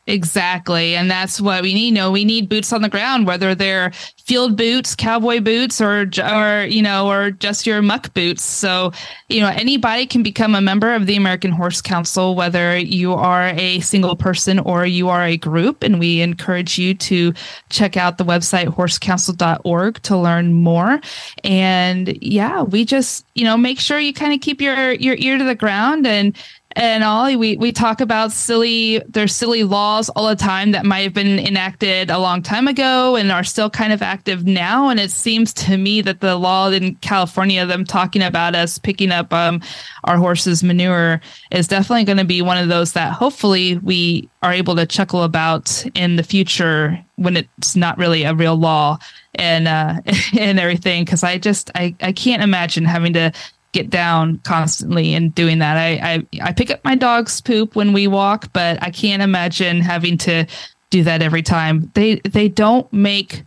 [0.08, 0.94] Exactly.
[0.94, 1.86] And that's what we need.
[1.86, 3.90] You know, we need boots on the ground, whether they're
[4.24, 8.44] field boots, cowboy boots, or, or, you know, or just your muck boots.
[8.44, 8.92] So,
[9.28, 13.48] you know, anybody can become a member of the American Horse Council, whether you are
[13.48, 15.82] a single person or you are a group.
[15.82, 17.32] And we encourage you to
[17.70, 21.00] check out the website horsecouncil.org to learn more.
[21.42, 25.36] And yeah, we just, you know, make sure you kind of keep your, your ear
[25.36, 26.36] to the ground and,
[26.76, 27.34] and all.
[27.36, 31.38] We we talk about silly there's silly laws all the time that might have been
[31.38, 34.90] enacted a long time ago and are still kind of active now.
[34.90, 39.10] And it seems to me that the law in California, them talking about us picking
[39.10, 39.62] up um,
[40.04, 41.20] our horses' manure,
[41.50, 45.22] is definitely going to be one of those that hopefully we are able to chuckle
[45.22, 48.98] about in the future when it's not really a real law
[49.34, 49.94] and uh,
[50.38, 51.06] and everything.
[51.06, 53.32] Because I just I I can't imagine having to
[53.76, 55.76] get down constantly and doing that.
[55.76, 59.80] I, I I pick up my dog's poop when we walk, but I can't imagine
[59.80, 60.46] having to
[60.90, 61.90] do that every time.
[61.94, 63.44] They they don't make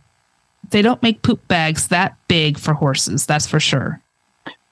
[0.70, 3.26] they don't make poop bags that big for horses.
[3.26, 4.02] That's for sure.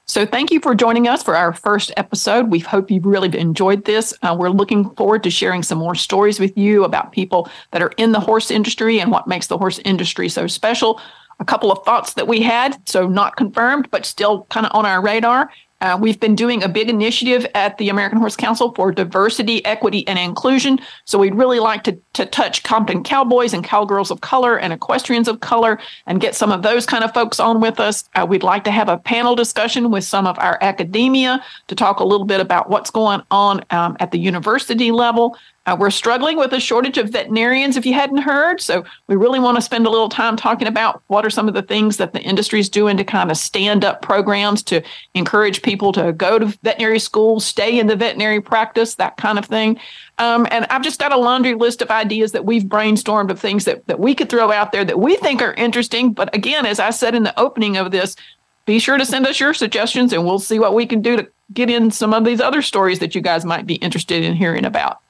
[0.10, 2.50] So thank you for joining us for our first episode.
[2.50, 4.14] We hope you've really enjoyed this.
[4.22, 7.92] Uh, we're looking forward to sharing some more stories with you about people that are
[7.98, 11.02] in the horse industry and what makes the horse industry so special
[11.40, 14.86] a couple of thoughts that we had, so not confirmed, but still kind of on
[14.86, 15.50] our radar.
[15.80, 20.08] Uh, we've been doing a big initiative at the American Horse Council for diversity, equity,
[20.08, 20.80] and inclusion.
[21.06, 25.28] So we'd really like to, to touch Compton cowboys and cowgirls of color and equestrians
[25.28, 28.10] of color and get some of those kind of folks on with us.
[28.16, 32.00] Uh, we'd like to have a panel discussion with some of our academia to talk
[32.00, 35.38] a little bit about what's going on um, at the university level.
[35.68, 38.62] Uh, we're struggling with a shortage of veterinarians, if you hadn't heard.
[38.62, 41.54] So we really want to spend a little time talking about what are some of
[41.54, 44.82] the things that the industry is doing to kind of stand up programs to
[45.14, 49.44] encourage people to go to veterinary school, stay in the veterinary practice, that kind of
[49.44, 49.78] thing.
[50.20, 53.66] Um, and I've just got a laundry list of ideas that we've brainstormed of things
[53.66, 56.14] that, that we could throw out there that we think are interesting.
[56.14, 58.16] But again, as I said in the opening of this,
[58.66, 61.28] be sure to send us your suggestions and we'll see what we can do to
[61.54, 64.64] get in some of these other stories that you guys might be interested in hearing
[64.64, 65.02] about.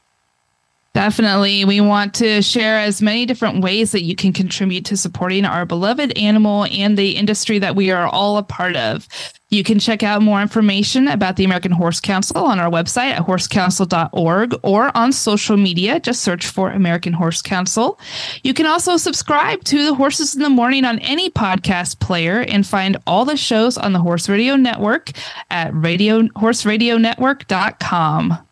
[0.97, 1.63] Definitely.
[1.63, 5.63] We want to share as many different ways that you can contribute to supporting our
[5.63, 9.07] beloved animal and the industry that we are all a part of.
[9.51, 13.27] You can check out more information about the American Horse Council on our website at
[13.27, 15.99] horsecouncil.org or on social media.
[15.99, 17.99] Just search for American Horse Council.
[18.41, 22.65] You can also subscribe to the Horses in the Morning on any podcast player and
[22.65, 25.11] find all the shows on the Horse Radio Network
[25.51, 28.46] at radio, horseradionetwork.com.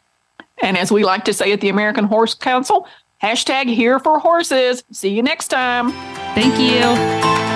[0.61, 2.87] And as we like to say at the American Horse Council,
[3.21, 4.83] hashtag here for horses.
[4.91, 5.91] See you next time.
[6.33, 7.54] Thank you.